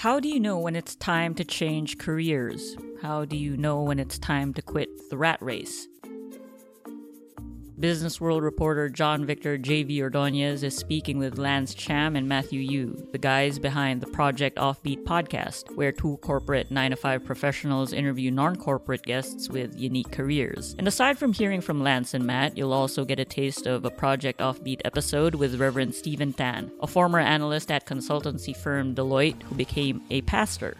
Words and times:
How 0.00 0.20
do 0.20 0.28
you 0.28 0.38
know 0.38 0.58
when 0.58 0.76
it's 0.76 0.94
time 0.94 1.34
to 1.36 1.44
change 1.44 1.96
careers? 1.96 2.76
How 3.00 3.24
do 3.24 3.34
you 3.34 3.56
know 3.56 3.82
when 3.82 3.98
it's 3.98 4.18
time 4.18 4.52
to 4.52 4.60
quit 4.60 4.90
the 5.08 5.16
rat 5.16 5.40
race? 5.40 5.88
Business 7.78 8.22
World 8.22 8.42
reporter 8.42 8.88
John 8.88 9.26
Victor 9.26 9.58
J.V. 9.58 10.02
Ordonez 10.02 10.62
is 10.62 10.74
speaking 10.74 11.18
with 11.18 11.36
Lance 11.36 11.74
Cham 11.74 12.16
and 12.16 12.26
Matthew 12.26 12.60
Yu, 12.60 13.06
the 13.12 13.18
guys 13.18 13.58
behind 13.58 14.00
the 14.00 14.06
Project 14.06 14.56
Offbeat 14.56 15.04
podcast, 15.04 15.76
where 15.76 15.92
two 15.92 16.16
corporate 16.22 16.70
9 16.70 16.92
to 16.92 16.96
5 16.96 17.24
professionals 17.24 17.92
interview 17.92 18.30
non 18.30 18.56
corporate 18.56 19.02
guests 19.02 19.50
with 19.50 19.78
unique 19.78 20.10
careers. 20.10 20.74
And 20.78 20.88
aside 20.88 21.18
from 21.18 21.34
hearing 21.34 21.60
from 21.60 21.82
Lance 21.82 22.14
and 22.14 22.24
Matt, 22.24 22.56
you'll 22.56 22.72
also 22.72 23.04
get 23.04 23.20
a 23.20 23.26
taste 23.26 23.66
of 23.66 23.84
a 23.84 23.90
Project 23.90 24.40
Offbeat 24.40 24.80
episode 24.86 25.34
with 25.34 25.60
Reverend 25.60 25.94
Stephen 25.94 26.32
Tan, 26.32 26.72
a 26.80 26.86
former 26.86 27.18
analyst 27.18 27.70
at 27.70 27.86
consultancy 27.86 28.56
firm 28.56 28.94
Deloitte 28.94 29.42
who 29.42 29.54
became 29.54 30.00
a 30.08 30.22
pastor. 30.22 30.78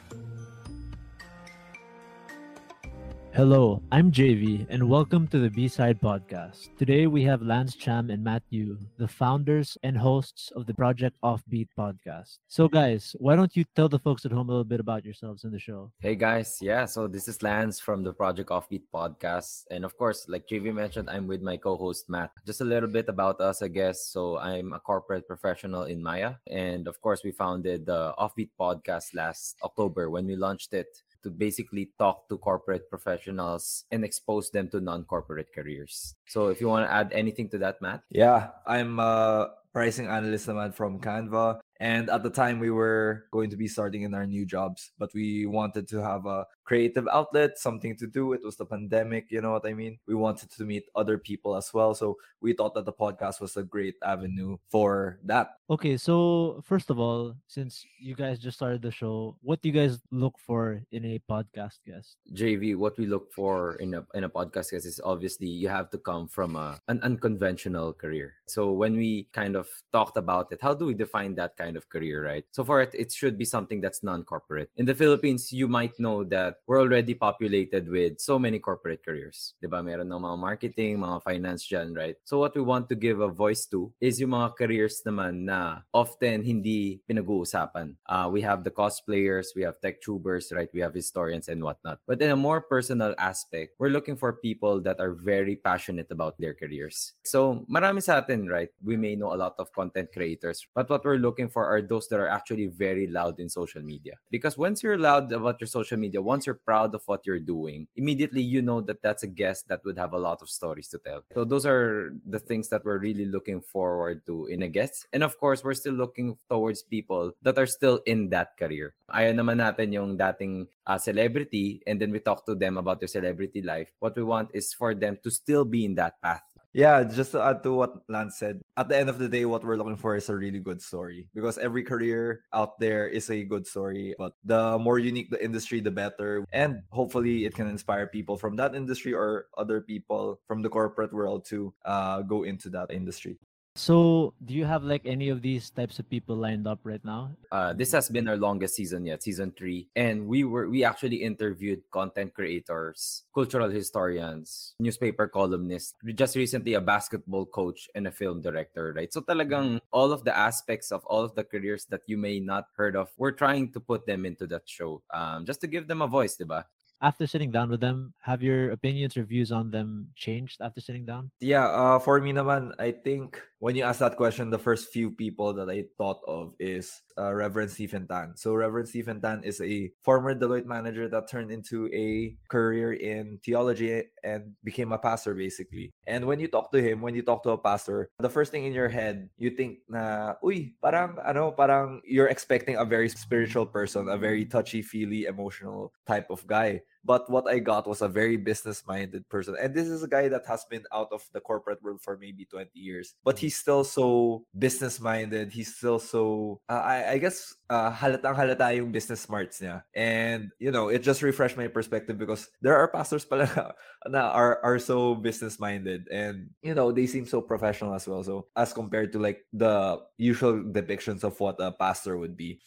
Hello, 3.37 3.83
I'm 3.93 4.11
JV, 4.11 4.65
and 4.71 4.89
welcome 4.89 5.29
to 5.29 5.39
the 5.39 5.51
B 5.51 5.69
Side 5.69 6.01
Podcast. 6.01 6.75
Today 6.79 7.07
we 7.07 7.23
have 7.25 7.43
Lance 7.43 7.77
Cham 7.77 8.09
and 8.09 8.25
Matthew, 8.25 8.79
the 8.97 9.07
founders 9.07 9.77
and 9.83 9.95
hosts 9.95 10.51
of 10.57 10.65
the 10.65 10.73
Project 10.73 11.15
Offbeat 11.23 11.69
podcast. 11.79 12.39
So, 12.49 12.67
guys, 12.67 13.15
why 13.19 13.37
don't 13.37 13.55
you 13.55 13.67
tell 13.77 13.91
the 13.91 13.99
folks 13.99 14.25
at 14.25 14.33
home 14.33 14.49
a 14.49 14.53
little 14.53 14.65
bit 14.65 14.81
about 14.81 15.05
yourselves 15.05 15.45
in 15.45 15.53
the 15.53 15.59
show? 15.59 15.93
Hey, 16.01 16.15
guys. 16.15 16.57
Yeah, 16.63 16.87
so 16.87 17.07
this 17.07 17.29
is 17.29 17.43
Lance 17.43 17.79
from 17.79 18.03
the 18.03 18.15
Project 18.15 18.49
Offbeat 18.49 18.85
podcast. 18.89 19.65
And 19.71 19.85
of 19.85 19.99
course, 19.99 20.25
like 20.31 20.49
JV 20.49 20.73
mentioned, 20.73 21.11
I'm 21.11 21.27
with 21.27 21.43
my 21.43 21.59
co 21.59 21.77
host 21.77 22.09
Matt. 22.09 22.31
Just 22.47 22.63
a 22.63 22.65
little 22.65 22.89
bit 22.89 23.11
about 23.11 23.43
us, 23.43 23.61
I 23.61 23.69
guess. 23.69 24.07
So, 24.07 24.39
I'm 24.39 24.73
a 24.73 24.81
corporate 24.81 25.29
professional 25.29 25.83
in 25.83 26.03
Maya. 26.03 26.37
And 26.51 26.89
of 26.89 27.03
course, 27.03 27.21
we 27.23 27.33
founded 27.33 27.85
the 27.85 28.15
Offbeat 28.19 28.49
podcast 28.59 29.15
last 29.15 29.57
October 29.63 30.09
when 30.09 30.27
we 30.27 30.37
launched 30.37 30.73
it 30.73 31.03
to 31.27 31.31
basically 31.35 31.91
talk 31.99 32.31
to 32.31 32.39
corporate 32.39 32.87
professionals 32.87 33.83
and 33.91 34.07
expose 34.07 34.55
them 34.55 34.71
to 34.71 34.79
non-corporate 34.79 35.51
careers. 35.51 36.15
So 36.31 36.55
if 36.55 36.63
you 36.63 36.71
want 36.71 36.87
to 36.87 36.93
add 36.95 37.11
anything 37.11 37.51
to 37.51 37.59
that, 37.59 37.83
Matt? 37.83 38.07
Yeah, 38.15 38.55
I'm 38.63 39.03
a 39.03 39.51
pricing 39.75 40.07
analyst 40.07 40.47
naman 40.47 40.71
from 40.71 41.03
Canva. 41.03 41.59
And 41.81 42.09
at 42.11 42.23
the 42.23 42.31
time, 42.31 42.59
we 42.59 42.71
were 42.71 43.27
going 43.31 43.51
to 43.51 43.57
be 43.57 43.69
starting 43.69 44.03
in 44.03 44.15
our 44.15 44.27
new 44.27 44.47
jobs, 44.47 44.93
but 44.99 45.13
we 45.15 45.47
wanted 45.47 45.89
to 45.89 46.03
have 46.03 46.27
a 46.27 46.47
creative 46.65 47.07
outlet, 47.13 47.59
something 47.59 47.97
to 47.97 48.07
do. 48.07 48.33
It 48.33 48.41
was 48.45 48.57
the 48.57 48.67
pandemic, 48.67 49.31
you 49.31 49.41
know 49.41 49.53
what 49.53 49.67
I 49.67 49.73
mean? 49.73 49.99
We 50.07 50.15
wanted 50.15 50.51
to 50.53 50.65
meet 50.65 50.85
other 50.95 51.19
people 51.19 51.57
as 51.57 51.73
well. 51.73 51.95
So 51.95 52.17
we 52.41 52.53
thought 52.53 52.75
that 52.75 52.85
the 52.85 52.93
podcast 52.93 53.41
was 53.41 53.57
a 53.57 53.63
great 53.63 53.95
avenue 54.03 54.59
for 54.71 55.19
that. 55.25 55.57
Okay, 55.69 55.97
so 55.97 56.63
first 56.65 56.91
of 56.91 56.99
all, 56.99 57.35
since 57.49 57.85
you 57.99 58.15
guys 58.15 58.39
just 58.39 58.57
started 58.57 58.83
the 58.83 58.91
show, 58.91 59.37
what 59.43 59.61
do 59.63 59.69
you 59.69 59.75
guys 59.75 59.99
look 60.11 60.39
for 60.39 60.81
in 60.93 61.05
a 61.05 61.21
podcast 61.29 61.79
guest? 61.85 62.17
JV, 62.33 62.77
what 62.77 62.97
we 62.99 63.07
look 63.07 63.33
for 63.33 63.75
in 63.77 63.95
a 63.95 64.07
in 64.15 64.25
a 64.25 64.31
podcast 64.31 64.71
guest 64.71 64.87
is 64.87 65.01
obviously 65.03 65.49
you 65.49 65.69
have 65.69 65.91
to 65.91 65.99
come 65.99 66.29
from 66.29 66.55
a, 66.55 66.79
an 66.87 67.01
unconventional 67.03 67.93
career. 67.93 68.35
So 68.47 68.71
when 68.71 68.97
we 68.97 69.29
kind 69.33 69.57
of 69.57 69.67
talked 69.93 70.17
about 70.17 70.53
it, 70.53 70.61
how 70.63 70.75
do 70.75 70.87
we 70.87 70.95
define 70.95 71.35
that 71.35 71.57
kind 71.57 71.66
of 71.75 71.91
career, 71.91 72.23
right? 72.23 72.47
So 72.55 72.63
for 72.63 72.79
it, 72.83 72.95
it 72.95 73.11
should 73.11 73.35
be 73.35 73.45
something 73.45 73.81
that's 73.81 74.05
non-corporate. 74.07 74.71
In 74.77 74.87
the 74.87 74.95
Philippines, 74.95 75.51
you 75.51 75.67
might 75.67 75.99
know 75.99 76.23
that 76.31 76.63
we're 76.69 76.79
already 76.79 77.15
populated 77.15 77.89
with 77.89 78.21
so 78.21 78.39
many 78.39 78.61
corporate 78.61 79.03
careers. 79.03 79.55
Diba? 79.59 79.83
Meron 79.83 80.13
ng 80.13 80.23
mga 80.23 80.39
marketing, 80.39 80.99
mga 81.01 81.23
finance 81.25 81.67
dyan, 81.67 81.97
right? 81.97 82.15
So 82.23 82.39
what 82.39 82.55
we 82.55 82.61
want 82.61 82.89
to 82.91 82.95
give 82.95 83.19
a 83.19 83.33
voice 83.33 83.65
to 83.73 83.91
is 83.99 84.21
yung 84.21 84.37
mga 84.37 84.55
careers 84.55 85.01
naman 85.07 85.49
na 85.49 85.81
often 85.97 86.45
hindi 86.45 87.01
pinag-uusapan. 87.09 87.97
Uh, 88.05 88.29
we 88.31 88.45
have 88.45 88.63
the 88.63 88.71
cosplayers, 88.71 89.57
we 89.57 89.63
have 89.63 89.81
tech 89.81 90.03
tubers, 90.05 90.53
right? 90.53 90.69
We 90.77 90.85
have 90.85 90.93
historians 90.93 91.49
and 91.49 91.65
whatnot. 91.65 92.05
But 92.07 92.21
in 92.21 92.29
a 92.29 92.37
more 92.37 92.61
personal 92.61 93.17
aspect, 93.17 93.73
we're 93.79 93.89
looking 93.89 94.17
for 94.21 94.37
people 94.37 94.81
that 94.83 95.01
are 95.01 95.17
very 95.17 95.57
passionate 95.57 96.13
about 96.13 96.37
their 96.37 96.53
careers. 96.53 97.15
So 97.25 97.65
marami 97.73 98.03
sa 98.03 98.21
atin, 98.21 98.49
right? 98.53 98.69
We 98.85 99.01
may 99.01 99.17
know 99.17 99.33
a 99.33 99.41
lot 99.41 99.55
of 99.57 99.73
content 99.73 100.13
creators, 100.13 100.67
but 100.75 100.91
what 100.91 101.01
we're 101.05 101.17
looking 101.17 101.49
for 101.49 101.56
are 101.65 101.81
those 101.81 102.09
that 102.09 102.21
are 102.21 102.29
actually 102.29 102.67
very 102.67 103.07
loud 103.07 103.41
in 103.41 103.49
social 103.49 103.83
media. 103.83 104.15
Because 104.31 104.59
once 104.59 104.83
you're 104.83 104.99
loud 104.99 105.33
about 105.33 105.61
your 105.61 105.69
social 105.69 105.97
media, 105.97 106.21
once 106.21 106.47
you're 106.47 106.61
proud 106.61 106.95
of 106.95 107.03
what 107.07 107.25
you're 107.25 107.41
doing, 107.41 107.87
immediately 107.97 108.43
you 108.43 108.61
know 108.61 108.81
that 108.83 109.03
that's 109.03 109.23
a 109.23 109.27
guest 109.27 109.69
that 109.69 109.85
would 109.85 109.99
have 109.99 110.13
a 110.13 110.19
lot 110.19 110.43
of 110.43 110.49
stories 110.49 110.89
to 110.89 110.99
tell. 110.99 111.23
So 111.35 111.45
those 111.45 111.67
are 111.67 112.13
the 112.27 112.39
things 112.39 112.69
that 112.69 112.85
we're 112.85 112.99
really 112.99 113.27
looking 113.27 113.61
forward 113.61 114.27
to 114.27 114.47
in 114.47 114.63
a 114.63 114.69
guest. 114.69 115.07
And 115.13 115.23
of 115.23 115.39
course, 115.39 115.65
we're 115.65 115.75
still 115.75 115.95
looking 115.95 116.37
towards 116.51 116.83
people 116.83 117.33
that 117.43 117.59
are 117.59 117.67
still 117.67 118.01
in 118.07 118.31
that 118.31 118.57
career. 118.59 118.95
Ayaw 119.13 119.35
naman 119.35 119.63
natin 119.63 119.93
yung 119.93 120.17
dating 120.17 120.67
uh, 120.87 120.99
celebrity 120.99 121.83
and 121.87 122.01
then 122.01 122.11
we 122.11 122.21
talk 122.21 122.47
to 122.47 122.55
them 122.55 122.77
about 122.77 123.01
their 123.01 123.09
celebrity 123.09 123.63
life. 123.63 123.93
What 123.99 124.17
we 124.17 124.23
want 124.23 124.51
is 124.55 124.73
for 124.73 124.95
them 124.95 125.19
to 125.23 125.31
still 125.31 125.65
be 125.65 125.85
in 125.85 125.95
that 125.97 126.21
path. 126.23 126.43
Yeah, 126.77 127.09
just 127.09 127.33
to 127.33 127.41
add 127.41 127.63
to 127.63 127.73
what 127.73 128.05
Lance 128.07 128.37
said, 128.37 128.61
at 128.77 128.91
the 128.93 128.99
end 129.01 129.09
of 129.09 129.17
the 129.17 129.33
day, 129.33 129.47
what 129.47 129.65
we're 129.65 129.81
looking 129.81 129.97
for 129.97 130.15
is 130.15 130.29
a 130.29 130.37
really 130.37 130.61
good 130.61 130.83
story 130.83 131.27
because 131.33 131.57
every 131.57 131.83
career 131.83 132.45
out 132.53 132.79
there 132.79 133.09
is 133.09 133.31
a 133.31 133.45
good 133.45 133.67
story. 133.67 134.15
But 134.19 134.37
the 134.45 134.77
more 134.77 134.99
unique 134.99 135.31
the 135.31 135.43
industry, 135.43 135.81
the 135.81 135.91
better. 135.91 136.45
And 136.53 136.83
hopefully, 136.93 137.47
it 137.47 137.55
can 137.55 137.67
inspire 137.67 138.07
people 138.07 138.37
from 138.37 138.57
that 138.57 138.75
industry 138.75 139.15
or 139.15 139.47
other 139.57 139.81
people 139.81 140.39
from 140.47 140.61
the 140.61 140.69
corporate 140.69 141.15
world 141.15 141.47
to 141.47 141.73
uh, 141.87 142.21
go 142.29 142.43
into 142.43 142.69
that 142.77 142.93
industry. 142.93 143.41
So, 143.77 144.33
do 144.41 144.55
you 144.55 144.65
have 144.65 144.85
like 144.85 145.05
any 145.05 145.29
of 145.29 145.43
these 145.43 145.69
types 145.69 145.99
of 145.99 146.09
people 146.09 146.35
lined 146.35 146.67
up 146.67 146.81
right 146.83 147.05
now? 147.05 147.37
Uh, 147.53 147.75
this 147.75 147.93
has 147.93 148.09
been 148.09 148.27
our 148.27 148.39
longest 148.41 148.75
season 148.75 149.05
yet, 149.05 149.23
season 149.23 149.53
three, 149.53 149.87
and 149.95 150.27
we 150.27 150.45
were 150.45 150.67
we 150.67 150.83
actually 150.83 151.21
interviewed 151.21 151.85
content 151.93 152.33
creators, 152.33 153.25
cultural 153.35 153.69
historians, 153.69 154.73
newspaper 154.81 155.29
columnists, 155.29 155.93
just 156.15 156.37
recently 156.37 156.73
a 156.73 156.81
basketball 156.81 157.45
coach 157.45 157.87
and 157.95 158.09
a 158.09 158.11
film 158.11 158.41
director, 158.41 158.97
right? 158.97 159.13
So 159.13 159.21
talagang 159.21 159.85
all 159.93 160.11
of 160.11 160.25
the 160.25 160.33
aspects 160.33 160.91
of 160.91 161.05
all 161.05 161.21
of 161.23 161.35
the 161.37 161.45
careers 161.45 161.85
that 161.93 162.01
you 162.07 162.17
may 162.17 162.41
not 162.41 162.73
heard 162.81 162.97
of, 162.97 163.13
we're 163.19 163.37
trying 163.37 163.73
to 163.73 163.81
put 163.81 164.07
them 164.07 164.25
into 164.25 164.47
that 164.47 164.65
show, 164.65 165.03
um, 165.13 165.45
just 165.45 165.61
to 165.61 165.67
give 165.67 165.87
them 165.87 166.01
a 166.01 166.09
voice, 166.09 166.41
diba? 166.41 166.65
After 167.03 167.27
sitting 167.27 167.51
down 167.51 167.69
with 167.69 167.81
them, 167.81 168.15
have 168.23 168.43
your 168.43 168.71
opinions 168.71 169.19
or 169.19 169.25
views 169.25 169.53
on 169.53 169.71
them 169.71 170.09
changed 170.17 170.63
after 170.63 170.81
sitting 170.81 171.05
down? 171.05 171.31
Yeah, 171.41 171.69
uh, 171.69 171.99
for 171.99 172.21
me 172.21 172.33
naman, 172.33 172.73
I 172.79 172.91
think 172.91 173.37
when 173.59 173.75
you 173.75 173.85
ask 173.85 174.01
that 174.01 174.17
question, 174.17 174.51
the 174.51 174.59
first 174.59 174.93
few 174.93 175.11
people 175.11 175.53
that 175.55 175.71
I 175.71 175.85
thought 175.97 176.21
of 176.29 176.53
is 176.61 177.01
uh, 177.17 177.33
Reverend 177.33 177.71
Stephen 177.71 178.07
Tan. 178.07 178.37
So 178.37 178.53
Reverend 178.55 178.89
Stephen 178.89 179.21
Tan 179.21 179.43
is 179.45 179.61
a 179.61 179.91
former 180.05 180.35
Deloitte 180.35 180.67
manager 180.67 181.09
that 181.09 181.31
turned 181.31 181.51
into 181.51 181.89
a 181.93 182.37
career 182.51 182.93
in 182.93 183.39
theology 183.45 184.05
and 184.23 184.53
became 184.63 184.93
a 184.93 184.99
pastor 184.99 185.35
basically. 185.35 185.95
And 186.07 186.27
when 186.27 186.39
you 186.39 186.49
talk 186.49 186.71
to 186.73 186.83
him, 186.83 187.01
when 187.01 187.15
you 187.15 187.23
talk 187.23 187.43
to 187.45 187.51
a 187.51 187.59
pastor, 187.59 188.11
the 188.19 188.29
first 188.29 188.53
thing 188.53 188.65
in 188.65 188.75
your 188.75 188.89
head, 188.89 189.31
you 189.39 189.51
think 189.51 189.79
na, 189.89 190.35
uy, 190.45 190.75
parang 190.83 191.17
ano, 191.25 191.51
parang 191.51 192.03
you're 192.05 192.29
expecting 192.29 192.77
a 192.77 192.85
very 192.85 193.09
spiritual 193.09 193.65
person, 193.65 194.09
a 194.09 194.19
very 194.19 194.45
touchy-feely, 194.45 195.25
emotional 195.25 195.93
type 196.07 196.29
of 196.31 196.47
guy. 196.47 196.83
But 197.07 197.31
what 197.31 197.47
I 197.47 197.61
got 197.61 197.87
was 197.87 198.03
a 198.03 198.09
very 198.09 198.37
business 198.37 198.83
minded 198.87 199.29
person. 199.29 199.55
And 199.55 199.73
this 199.73 199.87
is 199.87 200.03
a 200.03 200.09
guy 200.09 200.27
that 200.29 200.45
has 200.47 200.67
been 200.67 200.83
out 200.93 201.09
of 201.13 201.23
the 201.33 201.41
corporate 201.41 201.83
world 201.83 202.03
for 202.03 202.19
maybe 202.19 202.45
20 202.45 202.71
years. 202.75 203.15
But 203.23 203.39
he's 203.39 203.55
still 203.55 203.85
so 203.85 204.45
business 204.59 204.99
minded. 204.99 205.53
He's 205.53 205.77
still 205.77 206.01
so, 206.01 206.61
uh, 206.69 206.83
I, 206.83 207.13
I 207.13 207.19
guess, 207.19 207.55
uh, 207.71 207.93
halatang 207.93 208.35
halata 208.35 208.75
yung 208.75 208.91
business 208.91 209.21
smarts 209.21 209.61
niya. 209.61 209.85
And, 209.95 210.51
you 210.59 210.73
know, 210.73 210.89
it 210.89 211.07
just 211.07 211.23
refreshed 211.23 211.57
my 211.57 211.69
perspective 211.69 212.19
because 212.19 212.51
there 212.61 212.77
are 212.77 212.89
pastors 212.89 213.25
pala 213.25 213.47
na, 213.55 213.71
na 214.11 214.23
are, 214.35 214.59
are 214.65 214.79
so 214.79 215.15
business 215.15 215.61
minded. 215.61 216.09
And, 216.11 216.51
you 216.61 216.75
know, 216.75 216.91
they 216.91 217.07
seem 217.07 217.27
so 217.27 217.41
professional 217.41 217.95
as 217.95 218.09
well. 218.09 218.25
So, 218.25 218.49
as 218.57 218.73
compared 218.73 219.13
to 219.13 219.21
like 219.21 219.47
the 219.53 220.03
usual 220.19 220.59
depictions 220.59 221.23
of 221.23 221.39
what 221.39 221.63
a 221.63 221.71
pastor 221.71 222.19
would 222.19 222.37
be. 222.37 222.59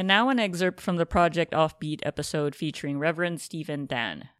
And 0.00 0.08
now 0.08 0.30
an 0.30 0.38
excerpt 0.38 0.80
from 0.80 0.96
the 0.96 1.04
Project 1.04 1.52
Offbeat 1.52 2.00
episode 2.04 2.54
featuring 2.54 2.98
Reverend 2.98 3.38
Stephen 3.38 3.86
Tan. 3.86 4.30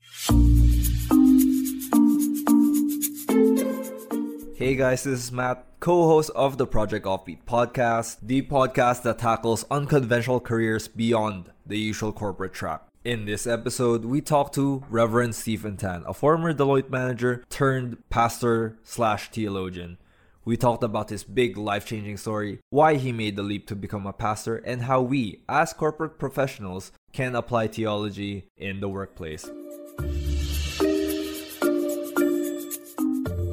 Hey 4.57 4.75
guys, 4.75 5.05
this 5.05 5.25
is 5.25 5.31
Matt, 5.31 5.67
co 5.79 6.07
host 6.07 6.31
of 6.35 6.57
the 6.57 6.67
Project 6.67 7.05
Offbeat 7.05 7.45
podcast, 7.45 8.21
the 8.23 8.41
podcast 8.41 9.03
that 9.03 9.19
tackles 9.19 9.67
unconventional 9.71 10.41
careers 10.41 10.89
beyond 10.89 11.53
the 11.67 11.77
usual 11.77 12.15
corporate 12.15 12.55
track. 12.55 12.81
In 13.05 13.27
this 13.27 13.47
episode, 13.47 14.07
we 14.07 14.23
talk 14.23 14.55
to 14.55 14.83
Reverend 14.89 15.35
Stephen 15.35 15.77
Tan, 15.77 16.05
a 16.07 16.15
former 16.15 16.55
Deloitte 16.55 16.89
manager 16.89 17.45
turned 17.51 17.99
pastor 18.09 18.79
slash 18.83 19.29
theologian. 19.29 19.99
We 20.43 20.57
talked 20.57 20.83
about 20.83 21.11
his 21.11 21.23
big 21.23 21.59
life 21.59 21.85
changing 21.85 22.17
story, 22.17 22.61
why 22.71 22.95
he 22.95 23.13
made 23.13 23.37
the 23.37 23.43
leap 23.43 23.67
to 23.69 23.77
become 23.77 24.07
a 24.07 24.13
pastor, 24.15 24.57
and 24.57 24.81
how 24.81 25.03
we, 25.03 25.43
as 25.47 25.75
corporate 25.75 26.19
professionals, 26.19 26.93
can 27.13 27.37
apply 27.37 27.69
theology 27.69 28.49
in 28.57 28.81
the 28.81 28.89
workplace. 28.89 29.45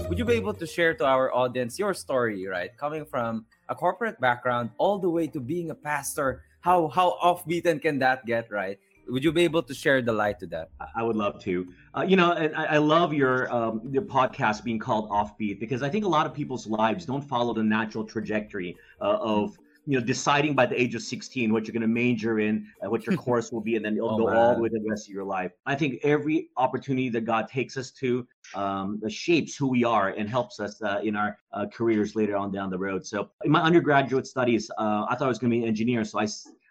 Would 0.08 0.18
you 0.18 0.24
be 0.24 0.40
able 0.40 0.54
to 0.54 0.66
share 0.66 0.94
to 0.94 1.06
our 1.06 1.36
audience 1.36 1.78
your 1.78 1.94
story, 1.94 2.48
right? 2.48 2.72
Coming 2.78 3.04
from 3.04 3.46
a 3.68 3.76
corporate 3.76 4.22
background 4.22 4.70
all 4.78 4.98
the 4.98 5.10
way 5.10 5.28
to 5.28 5.42
being 5.42 5.70
a 5.70 5.76
pastor, 5.76 6.44
how 6.62 6.88
how 6.88 7.20
offbeaten 7.22 7.82
can 7.82 8.00
that 8.00 8.26
get, 8.26 8.50
right? 8.50 8.80
Would 9.10 9.24
you 9.24 9.32
be 9.32 9.44
able 9.44 9.64
to 9.64 9.74
share 9.74 10.02
the 10.02 10.14
light 10.14 10.40
to 10.40 10.48
that? 10.48 10.70
I 10.96 11.04
would 11.04 11.16
love 11.16 11.42
to. 11.44 11.68
Uh, 11.96 12.06
you 12.08 12.16
know, 12.16 12.34
and 12.34 12.56
I, 12.56 12.66
I 12.76 12.78
love 12.78 13.14
your 13.14 13.52
um, 13.54 13.82
your 13.92 14.04
podcast 14.04 14.64
being 14.64 14.80
called 14.80 15.10
Offbeat 15.10 15.60
because 15.60 15.82
I 15.84 15.90
think 15.90 16.06
a 16.06 16.08
lot 16.08 16.26
of 16.26 16.34
people's 16.34 16.68
lives 16.68 17.06
don't 17.06 17.22
follow 17.24 17.54
the 17.54 17.64
natural 17.64 18.04
trajectory 18.04 18.76
uh, 19.02 19.18
of 19.20 19.58
you 19.90 19.98
know 19.98 20.06
deciding 20.06 20.54
by 20.54 20.66
the 20.66 20.80
age 20.80 20.94
of 20.96 21.02
16 21.02 21.52
what 21.54 21.66
you're 21.66 21.72
going 21.72 21.82
to 21.82 21.88
major 21.88 22.40
in 22.40 22.68
uh, 22.84 22.90
what 22.90 23.06
your 23.06 23.16
course 23.26 23.52
will 23.54 23.62
be 23.62 23.78
and 23.78 23.86
then 23.86 23.96
it'll 23.96 24.16
Oh, 24.16 24.18
go 24.18 24.28
all 24.36 24.56
the 24.56 24.62
way 24.62 24.70
to 24.70 24.80
the 24.80 24.90
rest 24.90 25.08
of 25.08 25.14
your 25.14 25.24
life 25.24 25.54
i 25.66 25.76
think 25.76 26.00
every 26.04 26.50
opportunity 26.58 27.08
that 27.10 27.22
god 27.22 27.48
takes 27.48 27.78
us 27.78 27.90
to 27.92 28.28
um, 28.54 29.02
shapes 29.08 29.56
who 29.56 29.68
we 29.70 29.86
are 29.86 30.10
and 30.10 30.30
helps 30.30 30.60
us 30.60 30.82
uh, 30.82 31.00
in 31.04 31.16
our 31.16 31.38
uh, 31.54 31.66
careers 31.74 32.16
later 32.18 32.36
on 32.36 32.52
down 32.52 32.70
the 32.70 32.78
road 32.78 33.06
so 33.06 33.30
in 33.46 33.52
my 33.52 33.62
undergraduate 33.62 34.28
studies 34.28 34.70
uh, 34.78 35.06
i 35.10 35.16
thought 35.16 35.26
i 35.26 35.30
was 35.30 35.40
going 35.40 35.50
to 35.50 35.58
be 35.58 35.64
an 35.64 35.70
engineer 35.70 36.04
so 36.04 36.20
i 36.20 36.28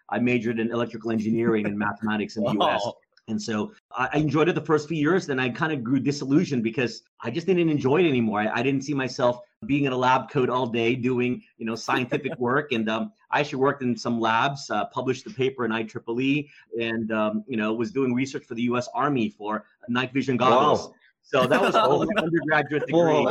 I 0.09 0.19
majored 0.19 0.59
in 0.59 0.71
electrical 0.71 1.11
engineering 1.11 1.65
and 1.65 1.77
mathematics 1.87 2.37
in 2.37 2.43
the 2.43 2.51
us 2.51 2.93
and 3.27 3.41
so 3.41 3.73
I 3.91 4.09
I 4.13 4.17
enjoyed 4.17 4.49
it 4.49 4.55
the 4.55 4.61
first 4.61 4.87
few 4.87 4.97
years. 4.97 5.27
Then 5.27 5.39
I 5.39 5.49
kind 5.49 5.71
of 5.73 5.83
grew 5.83 5.99
disillusioned 5.99 6.63
because 6.63 7.03
I 7.21 7.29
just 7.29 7.47
didn't 7.47 7.69
enjoy 7.69 8.03
it 8.03 8.07
anymore. 8.07 8.39
I, 8.39 8.59
I 8.59 8.63
didn't 8.63 8.83
see 8.83 8.93
myself 8.93 9.39
being 9.65 9.85
in 9.85 9.91
a 9.91 9.97
lab 9.97 10.29
coat 10.29 10.49
all 10.49 10.67
day 10.67 10.95
doing, 10.95 11.41
you 11.57 11.65
know, 11.65 11.75
scientific 11.75 12.31
work. 12.39 12.71
And 12.71 12.89
um, 12.89 13.11
I 13.31 13.39
actually 13.39 13.59
worked 13.59 13.81
in 13.81 13.97
some 13.97 14.19
labs, 14.19 14.69
uh, 14.69 14.85
published 14.85 15.25
the 15.25 15.31
paper 15.31 15.65
in 15.65 15.71
IEEE, 15.71 16.47
and 16.79 17.11
um, 17.11 17.43
you 17.47 17.57
know, 17.57 17.73
was 17.73 17.91
doing 17.91 18.13
research 18.13 18.45
for 18.45 18.55
the 18.55 18.63
U.S. 18.63 18.87
Army 18.93 19.29
for 19.29 19.65
night 19.89 20.13
vision 20.13 20.37
goggles. 20.37 20.87
Wow. 20.87 20.93
So 21.27 21.45
that 21.45 21.59
was 21.61 21.75
all 21.75 22.05
my 22.05 22.21
undergraduate 22.23 22.87
degree. 22.87 23.27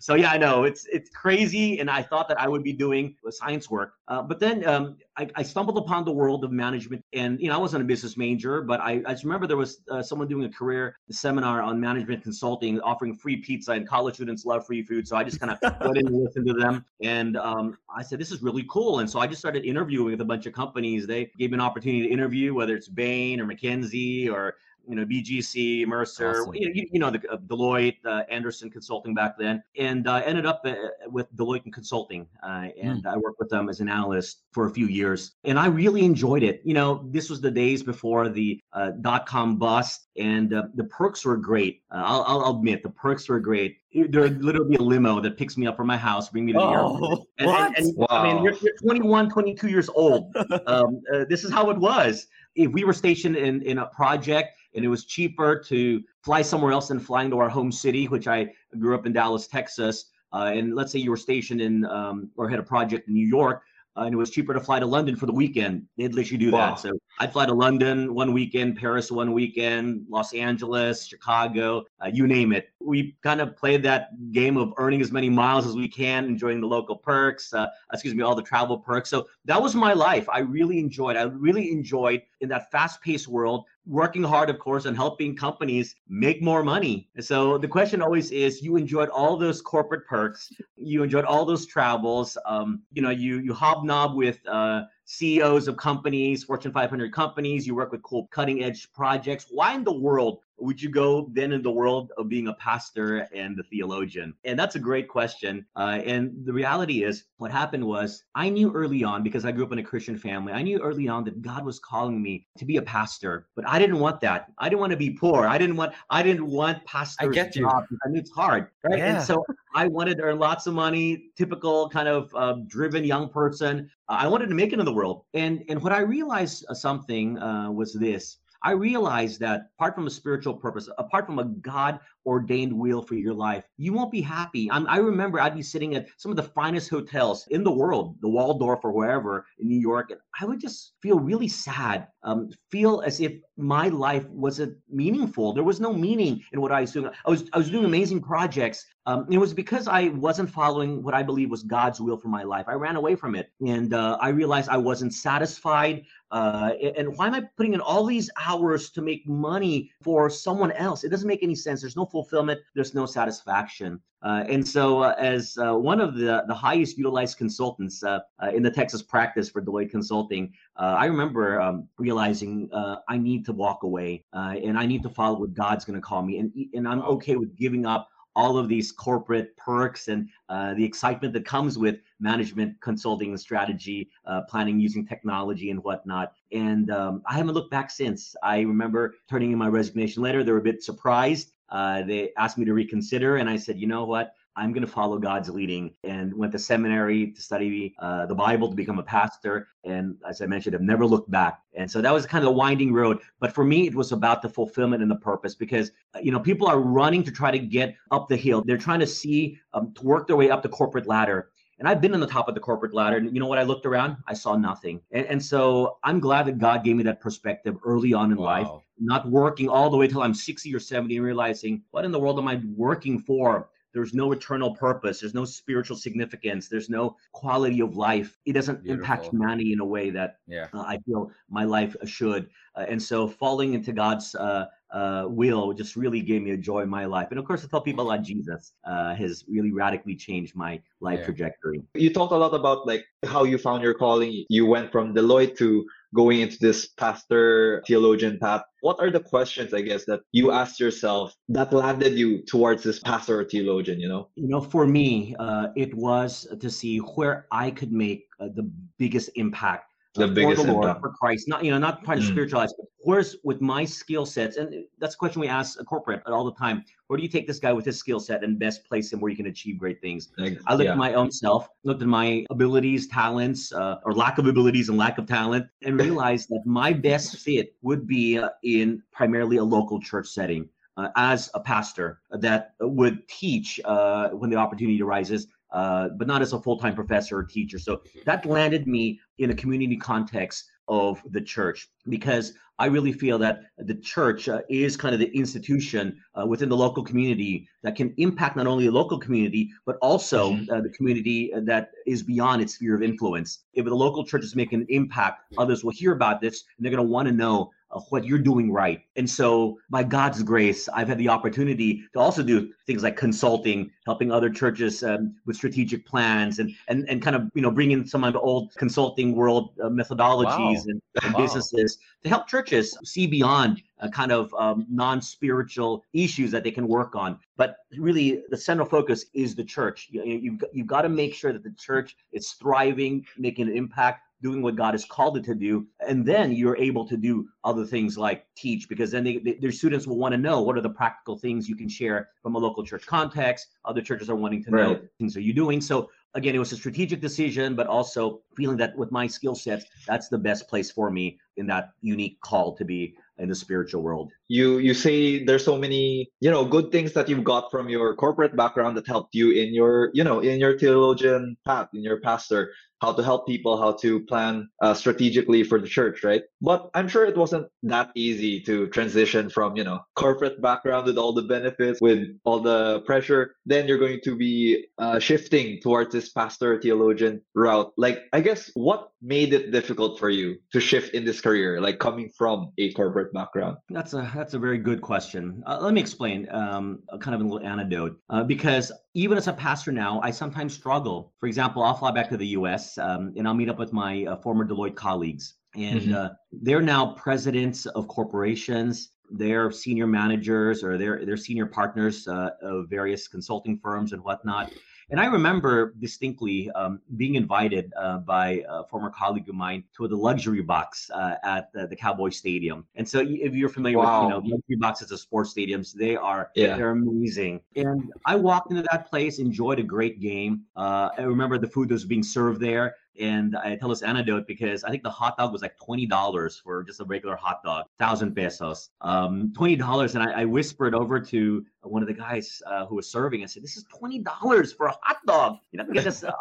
So 0.00 0.14
yeah, 0.14 0.30
I 0.30 0.36
know 0.36 0.64
it's 0.64 0.86
it's 0.92 1.10
crazy, 1.10 1.80
and 1.80 1.90
I 1.90 2.02
thought 2.02 2.28
that 2.28 2.38
I 2.38 2.46
would 2.46 2.62
be 2.62 2.74
doing 2.74 3.16
science 3.30 3.70
work, 3.70 3.94
uh, 4.06 4.22
but 4.22 4.38
then 4.38 4.66
um, 4.68 4.96
I, 5.16 5.28
I 5.34 5.42
stumbled 5.42 5.78
upon 5.78 6.04
the 6.04 6.12
world 6.12 6.44
of 6.44 6.52
management, 6.52 7.04
and 7.14 7.40
you 7.40 7.48
know 7.48 7.54
I 7.54 7.58
wasn't 7.58 7.82
a 7.82 7.86
business 7.86 8.16
major, 8.16 8.60
but 8.60 8.80
I, 8.80 9.02
I 9.06 9.12
just 9.12 9.24
remember 9.24 9.46
there 9.46 9.56
was 9.56 9.80
uh, 9.90 10.02
someone 10.02 10.28
doing 10.28 10.44
a 10.44 10.50
career 10.50 10.96
seminar 11.10 11.62
on 11.62 11.80
management 11.80 12.22
consulting, 12.22 12.80
offering 12.80 13.14
free 13.14 13.38
pizza, 13.38 13.72
and 13.72 13.88
college 13.88 14.16
students 14.16 14.44
love 14.44 14.66
free 14.66 14.82
food, 14.82 15.08
so 15.08 15.16
I 15.16 15.24
just 15.24 15.40
kind 15.40 15.50
of 15.50 15.58
went 15.80 15.96
in 15.96 16.06
and 16.06 16.16
listened 16.16 16.46
to 16.46 16.52
them, 16.52 16.84
and 17.02 17.38
um, 17.38 17.78
I 17.94 18.02
said 18.02 18.20
this 18.20 18.30
is 18.30 18.42
really 18.42 18.66
cool, 18.70 18.98
and 19.00 19.08
so 19.08 19.20
I 19.20 19.26
just 19.26 19.40
started 19.40 19.64
interviewing 19.64 20.12
with 20.12 20.20
a 20.20 20.26
bunch 20.26 20.44
of 20.44 20.52
companies. 20.52 21.06
They 21.06 21.30
gave 21.38 21.50
me 21.50 21.54
an 21.54 21.60
opportunity 21.62 22.02
to 22.06 22.12
interview, 22.12 22.54
whether 22.54 22.76
it's 22.76 22.88
Bain 22.88 23.40
or 23.40 23.46
McKinsey 23.46 24.30
or 24.30 24.56
you 24.88 24.94
know 24.94 25.04
BCG, 25.04 25.86
Mercer, 25.86 26.42
Awesome. 26.42 26.54
you, 26.54 26.86
you, 26.92 26.98
know 26.98 27.10
the 27.10 27.20
uh, 27.30 27.36
Deloitte, 27.36 27.98
uh, 28.04 28.22
Andersen 28.30 28.70
Consulting 28.70 29.14
back 29.14 29.38
then, 29.38 29.62
and 29.76 30.08
uh, 30.08 30.22
ended 30.24 30.46
up 30.46 30.62
uh, 30.64 30.74
with 31.06 31.34
Deloitte 31.36 31.64
and 31.64 31.72
Consulting, 31.72 32.26
uh, 32.42 32.68
and 32.80 33.06
I 33.06 33.16
worked 33.16 33.38
with 33.38 33.50
them 33.50 33.68
as 33.68 33.80
an 33.80 33.88
analyst 33.88 34.44
for 34.52 34.66
a 34.66 34.70
few 34.70 34.86
years, 34.86 35.32
and 35.44 35.58
I 35.58 35.66
really 35.66 36.04
enjoyed 36.04 36.42
it. 36.42 36.62
You 36.64 36.74
know, 36.74 37.04
this 37.10 37.28
was 37.30 37.40
the 37.40 37.50
days 37.50 37.82
before 37.82 38.28
the 38.28 38.60
uh, 38.72 38.90
dot 39.00 39.26
com 39.26 39.58
bust, 39.58 40.08
and 40.16 40.52
uh, 40.52 40.64
the 40.74 40.84
perks 40.84 41.24
were 41.24 41.36
great. 41.36 41.82
Uh, 41.90 42.02
I'll, 42.04 42.22
I'll 42.22 42.56
admit 42.56 42.82
the 42.82 42.90
perks 42.90 43.28
were 43.28 43.40
great. 43.40 43.78
There'd 43.94 44.44
literally 44.44 44.76
be 44.76 44.76
a 44.76 44.82
limo 44.82 45.20
that 45.20 45.38
picks 45.38 45.56
me 45.56 45.66
up 45.66 45.76
from 45.76 45.86
my 45.86 45.96
house, 45.96 46.28
bring 46.28 46.44
me 46.44 46.52
to 46.52 46.58
the 46.58 46.64
airport. 46.64 47.00
Oh, 47.02 47.26
And, 47.38 47.76
and, 47.76 47.86
and 47.86 48.06
I 48.10 48.34
mean, 48.34 48.42
you're, 48.42 48.54
you're 48.54 48.76
21, 48.82 49.30
22 49.30 49.68
years 49.68 49.88
old. 49.88 50.34
Um, 50.66 51.00
uh, 51.14 51.24
this 51.28 51.44
is 51.44 51.50
how 51.50 51.70
it 51.70 51.78
was. 51.78 52.26
If 52.54 52.72
we 52.72 52.84
were 52.84 52.92
stationed 52.92 53.36
in, 53.36 53.62
in 53.62 53.78
a 53.78 53.86
project 53.86 54.58
and 54.78 54.84
it 54.86 54.88
was 54.96 55.04
cheaper 55.04 55.60
to 55.70 56.02
fly 56.22 56.40
somewhere 56.40 56.72
else 56.72 56.88
than 56.88 57.00
flying 57.00 57.28
to 57.30 57.38
our 57.42 57.50
home 57.50 57.72
city, 57.72 58.06
which 58.06 58.26
I 58.28 58.38
grew 58.78 58.94
up 58.94 59.04
in 59.06 59.12
Dallas, 59.12 59.46
Texas, 59.48 59.96
uh, 60.32 60.52
and 60.54 60.74
let's 60.74 60.92
say 60.92 61.00
you 61.00 61.10
were 61.10 61.16
stationed 61.16 61.60
in 61.60 61.84
um, 61.86 62.30
or 62.36 62.48
had 62.48 62.60
a 62.60 62.68
project 62.74 63.08
in 63.08 63.14
New 63.14 63.26
York, 63.26 63.62
uh, 63.96 64.02
and 64.04 64.14
it 64.14 64.16
was 64.16 64.30
cheaper 64.30 64.54
to 64.54 64.60
fly 64.60 64.78
to 64.78 64.86
London 64.86 65.16
for 65.16 65.26
the 65.26 65.32
weekend, 65.32 65.84
they'd 65.96 66.14
let 66.14 66.30
you 66.30 66.38
do 66.38 66.52
Wow. 66.52 66.58
that. 66.58 66.78
So 66.78 66.90
I'd 67.18 67.32
fly 67.32 67.46
to 67.46 67.54
London 67.66 68.14
one 68.14 68.32
weekend, 68.32 68.76
Paris 68.76 69.10
one 69.10 69.32
weekend, 69.32 70.06
Los 70.08 70.32
Angeles, 70.34 71.04
Chicago, 71.04 71.84
uh, 72.00 72.08
you 72.12 72.28
name 72.28 72.52
it. 72.52 72.68
We 72.80 73.16
kind 73.24 73.40
of 73.40 73.56
played 73.56 73.82
that 73.82 74.10
game 74.30 74.56
of 74.56 74.72
earning 74.76 75.00
as 75.00 75.10
many 75.10 75.28
miles 75.28 75.66
as 75.66 75.74
we 75.74 75.88
can, 75.88 76.26
enjoying 76.26 76.60
the 76.60 76.68
local 76.68 76.94
perks, 76.94 77.52
uh, 77.52 77.66
excuse 77.92 78.14
me, 78.14 78.22
all 78.22 78.36
the 78.36 78.42
travel 78.52 78.78
perks. 78.78 79.10
So 79.10 79.26
that 79.46 79.60
was 79.60 79.74
my 79.74 79.94
life. 79.94 80.28
I 80.28 80.40
really 80.40 80.78
enjoyed. 80.78 81.16
I 81.16 81.22
really 81.22 81.72
enjoyed 81.72 82.22
in 82.40 82.48
that 82.50 82.70
fast-paced 82.70 83.26
world, 83.26 83.64
working 83.88 84.22
hard, 84.22 84.50
of 84.50 84.58
course, 84.58 84.84
and 84.84 84.96
helping 84.96 85.34
companies 85.34 85.96
make 86.08 86.42
more 86.42 86.62
money. 86.62 87.08
So 87.20 87.58
the 87.58 87.68
question 87.68 88.02
always 88.02 88.30
is: 88.30 88.62
you 88.62 88.76
enjoyed 88.76 89.08
all 89.08 89.36
those 89.36 89.60
corporate 89.62 90.06
perks, 90.06 90.52
you 90.76 91.02
enjoyed 91.02 91.24
all 91.24 91.44
those 91.44 91.66
travels. 91.66 92.36
Um, 92.46 92.82
you 92.92 93.02
know, 93.02 93.10
you 93.10 93.38
you 93.38 93.52
hobnob 93.52 94.14
with. 94.14 94.38
Uh, 94.46 94.82
CEOs 95.08 95.68
of 95.68 95.76
companies, 95.78 96.44
Fortune 96.44 96.70
500 96.70 97.14
companies, 97.14 97.66
you 97.66 97.74
work 97.74 97.92
with 97.92 98.02
cool 98.02 98.28
cutting 98.30 98.62
edge 98.62 98.92
projects. 98.92 99.46
Why 99.50 99.74
in 99.74 99.82
the 99.82 99.92
world 99.92 100.40
would 100.58 100.82
you 100.82 100.90
go 100.90 101.30
then 101.32 101.52
in 101.52 101.62
the 101.62 101.70
world 101.70 102.12
of 102.18 102.28
being 102.28 102.48
a 102.48 102.54
pastor 102.54 103.26
and 103.34 103.58
a 103.58 103.62
theologian? 103.62 104.34
And 104.44 104.58
that's 104.58 104.74
a 104.74 104.78
great 104.78 105.08
question. 105.08 105.64
Uh, 105.76 106.00
and 106.04 106.32
the 106.44 106.52
reality 106.52 107.04
is, 107.04 107.24
what 107.38 107.50
happened 107.50 107.84
was 107.84 108.24
I 108.34 108.50
knew 108.50 108.70
early 108.72 109.02
on, 109.02 109.22
because 109.22 109.46
I 109.46 109.52
grew 109.52 109.64
up 109.64 109.72
in 109.72 109.78
a 109.78 109.82
Christian 109.82 110.18
family, 110.18 110.52
I 110.52 110.62
knew 110.62 110.78
early 110.80 111.08
on 111.08 111.24
that 111.24 111.40
God 111.40 111.64
was 111.64 111.78
calling 111.78 112.22
me 112.22 112.46
to 112.58 112.64
be 112.64 112.76
a 112.76 112.82
pastor, 112.82 113.46
but 113.56 113.66
I 113.66 113.78
didn't 113.78 114.00
want 114.00 114.20
that. 114.20 114.52
I 114.58 114.68
didn't 114.68 114.80
want 114.80 114.90
to 114.90 114.98
be 114.98 115.10
poor. 115.10 115.46
I 115.46 115.56
didn't 115.56 115.76
want, 115.76 115.94
I 116.10 116.22
didn't 116.22 116.46
want 116.46 116.84
pastor's 116.84 117.28
I 117.28 117.32
get 117.32 117.56
you. 117.56 117.62
job. 117.62 117.84
I 118.04 118.10
knew 118.10 118.18
it's 118.18 118.32
hard, 118.32 118.68
right? 118.84 118.98
Yeah. 118.98 119.16
And 119.16 119.24
so 119.24 119.44
I 119.74 119.86
wanted 119.86 120.18
to 120.18 120.24
earn 120.24 120.38
lots 120.38 120.66
of 120.66 120.74
money, 120.74 121.30
typical 121.36 121.88
kind 121.88 122.08
of 122.08 122.34
uh, 122.34 122.56
driven 122.66 123.04
young 123.04 123.30
person. 123.30 123.90
I 124.08 124.26
wanted 124.28 124.48
to 124.48 124.54
make 124.54 124.72
it 124.72 124.78
in 124.78 124.84
the 124.84 124.92
world. 124.92 125.24
And 125.34 125.64
and 125.68 125.82
what 125.82 125.92
I 125.92 126.00
realized 126.00 126.64
uh, 126.68 126.74
something 126.74 127.38
uh, 127.38 127.70
was 127.70 127.92
this. 127.92 128.38
I 128.62 128.72
realized 128.72 129.40
that 129.40 129.70
apart 129.78 129.94
from 129.94 130.06
a 130.06 130.10
spiritual 130.10 130.54
purpose, 130.54 130.88
apart 130.98 131.26
from 131.26 131.38
a 131.38 131.44
God 131.44 132.00
ordained 132.26 132.72
will 132.72 133.02
for 133.02 133.14
your 133.14 133.34
life, 133.34 133.64
you 133.76 133.92
won't 133.92 134.12
be 134.12 134.20
happy. 134.20 134.70
I'm, 134.70 134.86
I 134.88 134.98
remember 134.98 135.40
I'd 135.40 135.54
be 135.54 135.62
sitting 135.62 135.94
at 135.94 136.06
some 136.16 136.30
of 136.30 136.36
the 136.36 136.42
finest 136.42 136.90
hotels 136.90 137.46
in 137.50 137.64
the 137.64 137.72
world, 137.72 138.16
the 138.20 138.28
Waldorf 138.28 138.80
or 138.84 138.92
wherever 138.92 139.46
in 139.58 139.68
New 139.68 139.78
York, 139.78 140.10
and 140.10 140.20
I 140.40 140.44
would 140.44 140.60
just 140.60 140.92
feel 141.00 141.18
really 141.18 141.48
sad, 141.48 142.08
um, 142.22 142.50
feel 142.70 143.00
as 143.00 143.20
if 143.20 143.32
my 143.56 143.88
life 143.88 144.28
wasn't 144.28 144.76
meaningful. 144.88 145.52
There 145.52 145.64
was 145.64 145.80
no 145.80 145.92
meaning 145.92 146.42
in 146.52 146.60
what 146.60 146.72
I 146.72 146.82
was 146.82 146.92
doing. 146.92 147.10
I 147.26 147.30
was 147.30 147.48
I 147.52 147.58
was 147.58 147.70
doing 147.70 147.84
amazing 147.84 148.20
projects. 148.20 148.86
Um, 149.06 149.26
it 149.30 149.38
was 149.38 149.54
because 149.54 149.88
I 149.88 150.08
wasn't 150.08 150.50
following 150.50 151.02
what 151.02 151.14
I 151.14 151.22
believe 151.22 151.50
was 151.50 151.62
God's 151.62 152.00
will 152.00 152.18
for 152.18 152.28
my 152.28 152.42
life. 152.42 152.66
I 152.68 152.74
ran 152.74 152.96
away 152.96 153.14
from 153.14 153.34
it, 153.34 153.50
and 153.66 153.94
uh, 153.94 154.18
I 154.20 154.28
realized 154.28 154.68
I 154.68 154.76
wasn't 154.76 155.14
satisfied. 155.14 156.04
Uh, 156.30 156.72
and 156.96 157.16
why 157.16 157.26
am 157.26 157.34
I 157.34 157.42
putting 157.56 157.74
in 157.74 157.80
all 157.80 158.04
these 158.04 158.30
hours 158.44 158.90
to 158.90 159.02
make 159.02 159.26
money 159.26 159.90
for 160.02 160.28
someone 160.28 160.72
else? 160.72 161.04
It 161.04 161.08
doesn't 161.08 161.28
make 161.28 161.42
any 161.42 161.54
sense. 161.54 161.80
There's 161.80 161.96
no 161.96 162.06
fulfillment. 162.06 162.60
There's 162.74 162.94
no 162.94 163.06
satisfaction. 163.06 164.00
Uh, 164.22 164.44
and 164.48 164.66
so, 164.66 165.00
uh, 165.00 165.14
as 165.18 165.56
uh, 165.58 165.74
one 165.74 166.00
of 166.00 166.16
the 166.16 166.42
the 166.48 166.54
highest 166.54 166.98
utilized 166.98 167.38
consultants 167.38 168.02
uh, 168.02 168.18
uh, 168.42 168.48
in 168.48 168.64
the 168.64 168.70
Texas 168.70 169.00
practice 169.00 169.48
for 169.48 169.62
Deloitte 169.62 169.90
Consulting, 169.90 170.52
uh, 170.76 170.96
I 170.98 171.04
remember 171.04 171.60
um, 171.60 171.88
realizing 171.98 172.68
uh, 172.72 172.96
I 173.08 173.16
need 173.16 173.44
to 173.46 173.52
walk 173.52 173.84
away 173.84 174.24
uh, 174.32 174.54
and 174.62 174.76
I 174.76 174.86
need 174.86 175.04
to 175.04 175.08
follow 175.08 175.38
what 175.38 175.54
God's 175.54 175.84
going 175.84 175.94
to 176.00 176.04
call 176.04 176.22
me, 176.22 176.38
and 176.38 176.52
and 176.74 176.88
I'm 176.88 177.02
okay 177.02 177.36
with 177.36 177.54
giving 177.54 177.86
up 177.86 178.08
all 178.38 178.56
of 178.56 178.68
these 178.68 178.92
corporate 178.92 179.56
perks 179.56 180.06
and 180.06 180.28
uh, 180.48 180.72
the 180.74 180.84
excitement 180.84 181.32
that 181.34 181.44
comes 181.44 181.76
with 181.76 181.96
management 182.20 182.80
consulting 182.80 183.30
and 183.30 183.40
strategy 183.40 184.10
uh, 184.26 184.42
planning 184.48 184.78
using 184.78 185.06
technology 185.06 185.70
and 185.70 185.82
whatnot. 185.82 186.32
And 186.52 186.90
um, 186.90 187.22
i 187.26 187.34
haven't 187.34 187.54
looked 187.54 187.70
back 187.70 187.90
since. 187.90 188.34
I 188.42 188.60
remember 188.60 189.14
turning 189.28 189.52
in 189.52 189.58
my 189.58 189.68
resignation 189.68 190.22
letter. 190.22 190.42
They 190.42 190.52
were 190.52 190.58
a 190.58 190.62
bit 190.62 190.82
surprised. 190.82 191.52
Uh, 191.70 192.02
they 192.02 192.30
asked 192.38 192.56
me 192.56 192.64
to 192.64 192.72
reconsider 192.72 193.36
and 193.36 193.48
i 193.50 193.56
said 193.56 193.78
you 193.78 193.86
know 193.86 194.04
what? 194.04 194.32
I'm 194.56 194.72
going 194.72 194.84
to 194.84 194.90
follow 194.90 195.18
god's 195.18 195.50
leading 195.50 195.94
and 196.02 196.34
went 196.34 196.50
to 196.52 196.58
seminary 196.58 197.30
to 197.30 197.40
study 197.42 197.94
uh, 197.98 198.26
the 198.26 198.34
bible 198.34 198.68
to 198.70 198.74
become 198.74 198.98
a 198.98 199.02
pastor. 199.02 199.68
And 199.84 200.16
as 200.26 200.40
i 200.40 200.46
mentioned 200.46 200.74
i've 200.74 200.80
never 200.80 201.04
looked 201.06 201.30
back. 201.30 201.60
And 201.74 201.90
so 201.90 202.00
that 202.00 202.12
was 202.12 202.26
kind 202.26 202.42
of 202.42 202.46
the 202.46 202.56
winding 202.56 202.92
road. 202.92 203.18
But 203.38 203.52
for 203.52 203.64
me 203.64 203.86
it 203.86 203.94
was 203.94 204.12
about 204.12 204.40
the 204.40 204.48
fulfillment 204.48 205.02
and 205.02 205.10
the 205.10 205.16
purpose 205.16 205.54
because 205.54 205.92
uh, 206.14 206.20
you 206.22 206.32
know 206.32 206.40
people 206.40 206.66
are 206.66 206.80
running 206.80 207.22
to 207.24 207.30
try 207.30 207.50
to 207.50 207.58
get 207.58 207.94
up 208.10 208.28
the 208.28 208.36
hill. 208.36 208.62
They're 208.64 208.78
trying 208.78 209.00
to 209.00 209.06
see 209.06 209.60
um, 209.74 209.92
to 209.94 210.02
work 210.02 210.26
their 210.26 210.36
way 210.36 210.48
up 210.48 210.62
the 210.62 210.70
corporate 210.70 211.06
ladder 211.06 211.50
and 211.78 211.88
I've 211.88 212.00
been 212.00 212.14
on 212.14 212.20
the 212.20 212.26
top 212.26 212.48
of 212.48 212.54
the 212.54 212.60
corporate 212.60 212.94
ladder. 212.94 213.16
And 213.16 213.32
you 213.34 213.40
know 213.40 213.46
what? 213.46 213.58
I 213.58 213.62
looked 213.62 213.86
around, 213.86 214.16
I 214.26 214.34
saw 214.34 214.56
nothing. 214.56 215.00
And, 215.12 215.26
and 215.26 215.42
so 215.44 215.98
I'm 216.04 216.20
glad 216.20 216.46
that 216.46 216.58
God 216.58 216.84
gave 216.84 216.96
me 216.96 217.02
that 217.04 217.20
perspective 217.20 217.76
early 217.84 218.12
on 218.12 218.32
in 218.32 218.38
life, 218.38 218.68
not 218.98 219.28
working 219.30 219.68
all 219.68 219.90
the 219.90 219.96
way 219.96 220.08
till 220.08 220.22
I'm 220.22 220.34
60 220.34 220.74
or 220.74 220.80
70 220.80 221.16
and 221.16 221.24
realizing 221.24 221.82
what 221.90 222.04
in 222.04 222.12
the 222.12 222.18
world 222.18 222.38
am 222.38 222.48
I 222.48 222.60
working 222.76 223.18
for? 223.20 223.68
there's 223.94 224.14
no 224.14 224.32
eternal 224.32 224.74
purpose, 224.74 225.20
there's 225.20 225.34
no 225.34 225.44
spiritual 225.44 225.96
significance, 225.96 226.68
there's 226.68 226.90
no 226.90 227.16
quality 227.32 227.80
of 227.80 227.96
life. 227.96 228.38
It 228.44 228.52
doesn't 228.52 228.86
impact 228.86 229.22
Beautiful. 229.22 229.30
humanity 229.40 229.72
in 229.72 229.80
a 229.80 229.84
way 229.84 230.10
that 230.10 230.38
Yeah. 230.46 230.68
uh, 230.74 230.82
I 230.82 230.98
feel 230.98 231.30
my 231.48 231.64
life 231.64 231.96
should. 232.04 232.50
Uh, 232.76 232.86
and 232.88 233.02
so 233.02 233.26
falling 233.26 233.74
into 233.74 233.92
God's 233.92 234.34
uh, 234.34 234.66
uh, 234.92 235.24
will 235.28 235.72
just 235.72 235.96
really 235.96 236.20
gave 236.20 236.42
me 236.42 236.52
a 236.52 236.56
joy 236.56 236.80
in 236.80 236.88
my 236.88 237.04
life. 237.04 237.28
And 237.30 237.38
of 237.38 237.44
course, 237.44 237.64
I 237.64 237.68
tell 237.68 237.80
people 237.80 238.10
about 238.10 238.24
Jesus 238.24 238.72
uh, 238.84 239.14
has 239.14 239.44
really 239.48 239.72
radically 239.72 240.16
changed 240.16 240.56
my 240.56 240.80
life 241.00 241.18
Yeah. 241.20 241.24
trajectory. 241.26 241.82
You 241.94 242.12
talked 242.12 242.32
a 242.32 242.36
lot 242.36 242.54
about 242.54 242.86
like 242.86 243.04
how 243.26 243.44
you 243.44 243.58
found 243.58 243.82
your 243.82 243.94
calling. 243.94 244.44
You 244.48 244.66
went 244.66 244.90
from 244.92 245.14
Deloitte 245.14 245.56
to 245.58 245.84
going 246.14 246.40
into 246.40 246.56
this 246.60 246.86
pastor 246.86 247.82
theologian 247.86 248.38
path. 248.38 248.62
What 248.80 248.96
are 249.00 249.10
the 249.10 249.20
questions, 249.20 249.74
I 249.74 249.82
guess, 249.82 250.04
that 250.06 250.20
you 250.32 250.52
asked 250.52 250.80
yourself 250.80 251.34
that 251.50 251.72
landed 251.72 252.14
you 252.14 252.42
towards 252.42 252.82
this 252.82 252.98
pastor 253.00 253.40
or 253.40 253.44
theologian? 253.44 254.00
You 254.00 254.08
know, 254.08 254.28
You 254.36 254.48
know, 254.48 254.60
for 254.60 254.86
me, 254.86 255.34
uh, 255.38 255.68
it 255.76 255.92
was 255.94 256.46
to 256.58 256.70
see 256.70 256.98
where 256.98 257.46
I 257.52 257.70
could 257.70 257.92
make 257.92 258.26
uh, 258.40 258.48
the 258.54 258.70
biggest 258.96 259.30
impact. 259.34 259.87
The 260.18 260.28
biggest 260.28 260.60
for 260.60 260.66
the 260.66 260.72
Lord, 260.72 261.00
for 261.00 261.10
Christ, 261.10 261.48
not 261.48 261.64
you 261.64 261.70
know, 261.70 261.78
not 261.78 262.04
trying 262.04 262.20
to 262.20 262.24
Mm. 262.24 262.30
spiritualize, 262.30 262.72
but 262.76 262.86
where's 263.00 263.36
with 263.44 263.60
my 263.60 263.84
skill 263.84 264.26
sets, 264.26 264.56
and 264.56 264.84
that's 264.98 265.14
a 265.14 265.18
question 265.18 265.40
we 265.40 265.48
ask 265.48 265.80
a 265.80 265.84
corporate 265.84 266.22
all 266.26 266.44
the 266.44 266.54
time. 266.54 266.84
Where 267.06 267.16
do 267.16 267.22
you 267.22 267.28
take 267.28 267.46
this 267.46 267.58
guy 267.58 267.72
with 267.72 267.84
his 267.84 267.98
skill 267.98 268.20
set 268.20 268.44
and 268.44 268.58
best 268.58 268.84
place 268.84 269.12
him 269.12 269.20
where 269.20 269.30
you 269.30 269.36
can 269.36 269.46
achieve 269.46 269.78
great 269.78 270.00
things? 270.00 270.28
like, 270.36 270.58
I 270.66 270.74
looked 270.74 270.86
yeah. 270.86 270.92
at 270.92 270.98
my 270.98 271.14
own 271.14 271.30
self, 271.30 271.68
looked 271.84 272.02
at 272.02 272.08
my 272.08 272.44
abilities, 272.50 273.06
talents, 273.08 273.72
uh, 273.72 274.00
or 274.04 274.12
lack 274.12 274.38
of 274.38 274.46
abilities 274.46 274.88
and 274.88 274.98
lack 274.98 275.18
of 275.18 275.26
talent, 275.26 275.66
and 275.82 275.98
realized 276.08 276.48
that 276.50 276.62
my 276.66 276.92
best 276.92 277.38
fit 277.38 277.74
would 277.82 278.06
be 278.06 278.38
uh, 278.38 278.50
in 278.62 279.02
primarily 279.12 279.56
a 279.56 279.64
local 279.64 280.00
church 280.00 280.26
setting 280.26 280.68
uh, 280.98 281.08
as 281.16 281.50
a 281.54 281.60
pastor 281.60 282.20
that 282.30 282.74
would 282.80 283.26
teach 283.28 283.80
uh, 283.84 284.30
when 284.30 284.50
the 284.50 284.56
opportunity 284.56 285.00
arises, 285.00 285.46
uh, 285.70 286.08
but 286.16 286.26
not 286.26 286.42
as 286.42 286.52
a 286.52 286.60
full 286.60 286.78
time 286.78 286.94
professor 286.94 287.38
or 287.38 287.44
teacher. 287.44 287.78
So 287.78 288.02
that 288.24 288.46
landed 288.46 288.86
me 288.86 289.20
in 289.38 289.50
a 289.50 289.54
community 289.54 289.96
context 289.96 290.70
of 290.88 291.22
the 291.30 291.40
church 291.40 291.88
because 292.08 292.54
I 292.78 292.86
really 292.86 293.12
feel 293.12 293.38
that 293.38 293.62
the 293.78 293.94
church 293.94 294.48
uh, 294.48 294.60
is 294.68 294.96
kind 294.96 295.14
of 295.14 295.20
the 295.20 295.30
institution 295.36 296.18
uh, 296.40 296.46
within 296.46 296.68
the 296.68 296.76
local 296.76 297.02
community 297.02 297.68
that 297.82 297.96
can 297.96 298.14
impact 298.18 298.56
not 298.56 298.66
only 298.66 298.86
the 298.86 298.92
local 298.92 299.18
community 299.18 299.70
but 299.84 299.96
also 300.00 300.52
Mhm. 300.52 300.70
uh, 300.70 300.80
the 300.80 300.90
community 300.90 301.50
that 301.54 301.90
is 302.06 302.22
beyond 302.22 302.62
its 302.62 302.74
sphere 302.74 302.94
of 302.94 303.02
influence. 303.02 303.50
If 303.74 303.84
the 303.84 303.94
local 303.94 304.24
church 304.24 304.44
is 304.44 304.54
making 304.54 304.80
an 304.82 304.86
impact, 304.90 305.42
others 305.58 305.82
will 305.84 305.92
hear 305.92 306.12
about 306.12 306.40
this 306.40 306.64
and 306.76 306.84
they're 306.84 306.92
going 306.96 307.06
to 307.06 307.12
want 307.12 307.26
to 307.28 307.34
know 307.34 307.70
uh, 307.90 308.00
what 308.10 308.22
you're 308.28 308.38
doing 308.52 308.70
right. 308.70 309.00
And 309.16 309.28
so, 309.28 309.78
by 309.88 310.02
God's 310.02 310.42
grace, 310.42 310.90
I've 310.90 311.08
had 311.08 311.16
the 311.16 311.30
opportunity 311.30 312.02
to 312.12 312.18
also 312.20 312.42
do 312.42 312.70
things 312.86 313.02
like 313.02 313.16
consulting, 313.16 313.90
helping 314.04 314.30
other 314.30 314.50
churches 314.50 315.02
um, 315.02 315.34
with 315.46 315.56
strategic 315.56 316.04
plans, 316.04 316.58
and 316.58 316.68
and 316.88 317.08
and 317.08 317.22
kind 317.22 317.34
of 317.34 317.42
you 317.54 317.62
know 317.62 317.70
bring 317.70 317.90
in 317.92 318.06
some 318.06 318.24
of 318.24 318.34
the 318.34 318.40
old 318.40 318.74
consulting 318.76 319.28
world 319.34 319.70
uh, 319.82 319.88
methodologies 319.88 320.80
Wow. 320.84 320.90
and, 320.92 321.00
and 321.22 321.32
Wow. 321.32 321.40
businesses 321.44 321.90
to 322.22 322.28
help 322.28 322.46
churches 322.46 322.67
see 323.04 323.26
beyond 323.26 323.82
uh, 324.00 324.08
kind 324.08 324.32
of 324.32 324.52
um, 324.54 324.86
non-spiritual 324.88 326.04
issues 326.12 326.50
that 326.50 326.64
they 326.64 326.70
can 326.70 326.86
work 326.88 327.14
on. 327.14 327.38
But 327.56 327.76
really, 327.98 328.42
the 328.50 328.56
central 328.56 328.88
focus 328.88 329.26
is 329.34 329.54
the 329.54 329.64
church. 329.64 330.08
You, 330.10 330.24
you- 330.24 330.38
you've 330.38 330.58
got, 330.58 330.70
you've 330.74 330.86
got 330.86 331.02
to 331.02 331.08
make 331.08 331.34
sure 331.34 331.52
that 331.52 331.62
the 331.62 331.72
church 331.72 332.16
is 332.32 332.50
thriving, 332.52 333.26
making 333.36 333.68
an 333.68 333.76
impact, 333.76 334.22
doing 334.40 334.62
what 334.62 334.76
God 334.76 334.94
has 334.94 335.04
called 335.04 335.36
it 335.36 335.42
to 335.44 335.54
do, 335.54 335.84
and 336.06 336.24
then 336.24 336.52
you're 336.52 336.76
able 336.76 337.04
to 337.08 337.16
do 337.16 337.48
other 337.64 337.84
things 337.84 338.16
like 338.16 338.46
teach, 338.56 338.88
because 338.88 339.10
then 339.10 339.24
they, 339.24 339.38
they, 339.38 339.54
their 339.54 339.72
students 339.72 340.06
will 340.06 340.16
want 340.16 340.30
to 340.32 340.38
know 340.38 340.62
what 340.62 340.76
are 340.78 340.80
the 340.80 340.88
practical 340.88 341.36
things 341.36 341.68
you 341.68 341.74
can 341.74 341.88
share 341.88 342.28
from 342.40 342.54
a 342.54 342.58
local 342.58 342.84
church 342.84 343.04
context. 343.04 343.66
Other 343.84 344.00
churches 344.00 344.30
are 344.30 344.36
wanting 344.36 344.62
to 344.64 344.70
know 344.70 344.90
Right. 344.92 345.02
things 345.18 345.36
are 345.36 345.40
you 345.40 345.52
doing. 345.52 345.80
So 345.80 346.08
again, 346.34 346.54
it 346.54 346.58
was 346.60 346.70
a 346.72 346.76
strategic 346.76 347.20
decision, 347.20 347.74
but 347.74 347.88
also 347.88 348.40
feeling 348.56 348.76
that 348.76 348.96
with 348.96 349.10
my 349.10 349.26
skill 349.26 349.56
sets, 349.56 349.86
that's 350.06 350.28
the 350.28 350.38
best 350.38 350.68
place 350.68 350.88
for 350.88 351.10
me 351.10 351.40
in 351.58 351.66
that 351.66 351.90
unique 352.00 352.40
call 352.40 352.74
to 352.76 352.84
be 352.84 353.14
in 353.38 353.48
the 353.48 353.54
spiritual 353.54 354.02
world. 354.02 354.32
you 354.48 354.78
you 354.78 354.94
say 354.94 355.44
there's 355.44 355.64
so 355.64 355.76
many 355.76 356.30
you 356.40 356.50
know 356.50 356.64
good 356.64 356.90
things 356.90 357.12
that 357.12 357.28
you've 357.28 357.44
got 357.44 357.70
from 357.70 357.88
your 357.88 358.16
corporate 358.16 358.56
background 358.56 358.96
that 358.96 359.06
helped 359.06 359.34
you 359.34 359.50
in 359.52 359.74
your 359.74 360.10
you 360.14 360.24
know 360.24 360.40
in 360.40 360.58
your 360.58 360.78
theologian 360.78 361.56
path 361.66 361.88
in 361.92 362.02
your 362.02 362.18
pastor 362.20 362.72
how 363.02 363.12
to 363.12 363.22
help 363.22 363.46
people 363.46 363.76
how 363.76 363.92
to 363.92 364.18
plan 364.26 364.68
uh, 364.82 364.92
strategically 364.92 365.62
for 365.62 365.78
the 365.78 365.86
church 365.86 366.24
right? 366.24 366.42
But 366.60 366.90
i'm 366.94 367.08
sure 367.08 367.26
it 367.26 367.36
wasn't 367.36 367.68
that 367.82 368.10
easy 368.14 368.60
to 368.62 368.88
transition 368.88 369.50
from 369.50 369.76
you 369.76 369.84
know 369.84 370.00
corporate 370.16 370.60
background 370.62 371.06
with 371.06 371.18
all 371.18 371.32
the 371.32 371.42
benefits 371.42 372.00
with 372.00 372.26
all 372.44 372.60
the 372.60 373.00
pressure. 373.02 373.54
Then 373.66 373.86
you're 373.86 373.98
going 373.98 374.20
to 374.24 374.34
be 374.34 374.86
uh, 374.96 375.18
shifting 375.18 375.80
towards 375.82 376.10
this 376.12 376.30
pastor 376.30 376.80
theologian 376.80 377.42
route. 377.54 377.92
Like 377.96 378.24
i 378.32 378.40
guess 378.40 378.70
what 378.74 379.10
made 379.20 379.52
it 379.52 379.72
difficult 379.72 380.18
for 380.18 380.30
you 380.30 380.56
to 380.72 380.80
shift 380.80 381.14
in 381.14 381.24
this 381.24 381.40
career 381.48 381.80
like 381.80 381.98
coming 381.98 382.28
from 382.28 382.70
a 382.78 382.92
corporate 382.92 383.32
background 383.32 383.76
That's 383.88 384.12
a 384.12 384.30
that's 384.34 384.54
a 384.54 384.58
very 384.58 384.78
good 384.88 385.00
question. 385.00 385.62
Uh, 385.66 385.78
let 385.80 385.94
me 385.94 386.00
explain 386.00 386.46
um, 386.50 387.00
a 387.08 387.18
kind 387.18 387.34
of 387.34 387.40
a 387.40 387.44
little 387.44 387.66
anecdote 387.66 388.14
uh, 388.30 388.44
because 388.44 388.92
even 389.14 389.38
as 389.38 389.48
a 389.48 389.52
pastor 389.52 389.92
now, 389.92 390.20
I 390.22 390.30
sometimes 390.30 390.74
struggle. 390.74 391.32
For 391.40 391.46
example, 391.46 391.82
I'll 391.82 391.94
fly 391.94 392.10
back 392.10 392.28
to 392.30 392.36
the 392.36 392.50
U.S. 392.58 392.98
Um, 392.98 393.32
and 393.36 393.48
I'll 393.48 393.54
meet 393.62 393.68
up 393.68 393.78
with 393.78 393.92
my 393.92 394.24
uh, 394.26 394.36
former 394.44 394.64
Deloitte 394.66 394.94
colleagues, 394.94 395.54
and 395.74 396.02
Mhm. 396.02 396.14
uh, 396.14 396.28
they're 396.66 396.82
now 396.94 397.02
presidents 397.14 397.86
of 397.86 398.08
corporations. 398.08 399.10
They're 399.30 399.70
senior 399.70 400.06
managers 400.06 400.82
or 400.84 400.96
they're 401.00 401.24
they're 401.26 401.36
senior 401.48 401.66
partners 401.66 402.16
uh, 402.28 402.50
of 402.62 402.88
various 402.88 403.28
consulting 403.28 403.78
firms 403.84 404.12
and 404.12 404.22
whatnot. 404.22 404.72
And 405.10 405.18
I 405.18 405.24
remember 405.26 405.94
distinctly 406.00 406.70
um, 406.72 407.00
being 407.16 407.36
invited 407.36 407.92
uh, 407.96 408.18
by 408.18 408.62
a 408.68 408.84
former 408.84 409.08
colleague 409.10 409.48
of 409.48 409.54
mine 409.54 409.84
to 409.96 410.06
the 410.06 410.16
luxury 410.16 410.60
box 410.60 411.10
uh, 411.14 411.36
at 411.44 411.72
the, 411.72 411.86
the 411.86 411.96
Cowboy 411.96 412.28
Stadium. 412.28 412.86
And 412.94 413.08
so, 413.08 413.20
if 413.26 413.54
you're 413.54 413.70
familiar 413.70 413.98
with, 413.98 414.08
you 414.08 414.28
know, 414.28 414.38
Wow. 414.38 414.42
luxury 414.44 414.76
boxes 414.76 415.10
of 415.10 415.18
sports 415.18 415.54
stadiums, 415.54 415.94
they 415.94 416.14
are 416.14 416.50
Yeah. 416.54 416.76
they're 416.76 416.90
amazing. 416.90 417.62
And 417.74 418.12
I 418.26 418.36
walked 418.36 418.70
into 418.70 418.84
that 418.90 419.08
place, 419.08 419.38
enjoyed 419.38 419.78
a 419.78 419.82
great 419.82 420.20
game. 420.20 420.64
Uh, 420.76 421.08
I 421.16 421.22
remember 421.22 421.56
the 421.58 421.68
food 421.68 421.88
that 421.88 421.94
was 421.94 422.04
being 422.04 422.22
served 422.22 422.60
there. 422.60 422.96
And 423.18 423.56
I 423.56 423.76
tell 423.76 423.88
this 423.88 424.02
anecdote 424.02 424.46
because 424.46 424.84
I 424.84 424.90
think 424.90 425.02
the 425.02 425.10
hot 425.10 425.36
dog 425.36 425.52
was 425.52 425.62
like 425.62 425.76
twenty 425.76 426.06
dollars 426.06 426.60
for 426.62 426.84
just 426.84 427.00
a 427.00 427.04
regular 427.04 427.36
hot 427.36 427.62
dog, 427.64 427.86
thousand 427.98 428.34
pesos, 428.34 428.90
um, 429.00 429.52
twenty 429.56 429.76
dollars. 429.76 430.14
And 430.14 430.22
I, 430.22 430.42
I 430.42 430.44
whispered 430.44 430.94
over 430.94 431.20
to 431.20 431.64
one 431.82 432.02
of 432.02 432.08
the 432.08 432.14
guys 432.14 432.62
uh, 432.66 432.86
who 432.86 432.96
was 432.96 433.10
serving. 433.10 433.42
I 433.42 433.46
said, 433.46 433.62
"This 433.62 433.76
is 433.76 433.84
twenty 433.84 434.20
dollars 434.20 434.72
for 434.72 434.86
a 434.86 434.94
hot 435.02 435.16
dog. 435.26 435.56
You're 435.72 435.78
not 435.78 435.88
gonna 435.88 436.00
get 436.00 436.04
this 436.12 436.22
uh, 436.24 436.32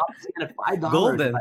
at 0.41 0.53
five 0.55 0.81
dollars." 0.81 1.17
Golden. 1.17 1.35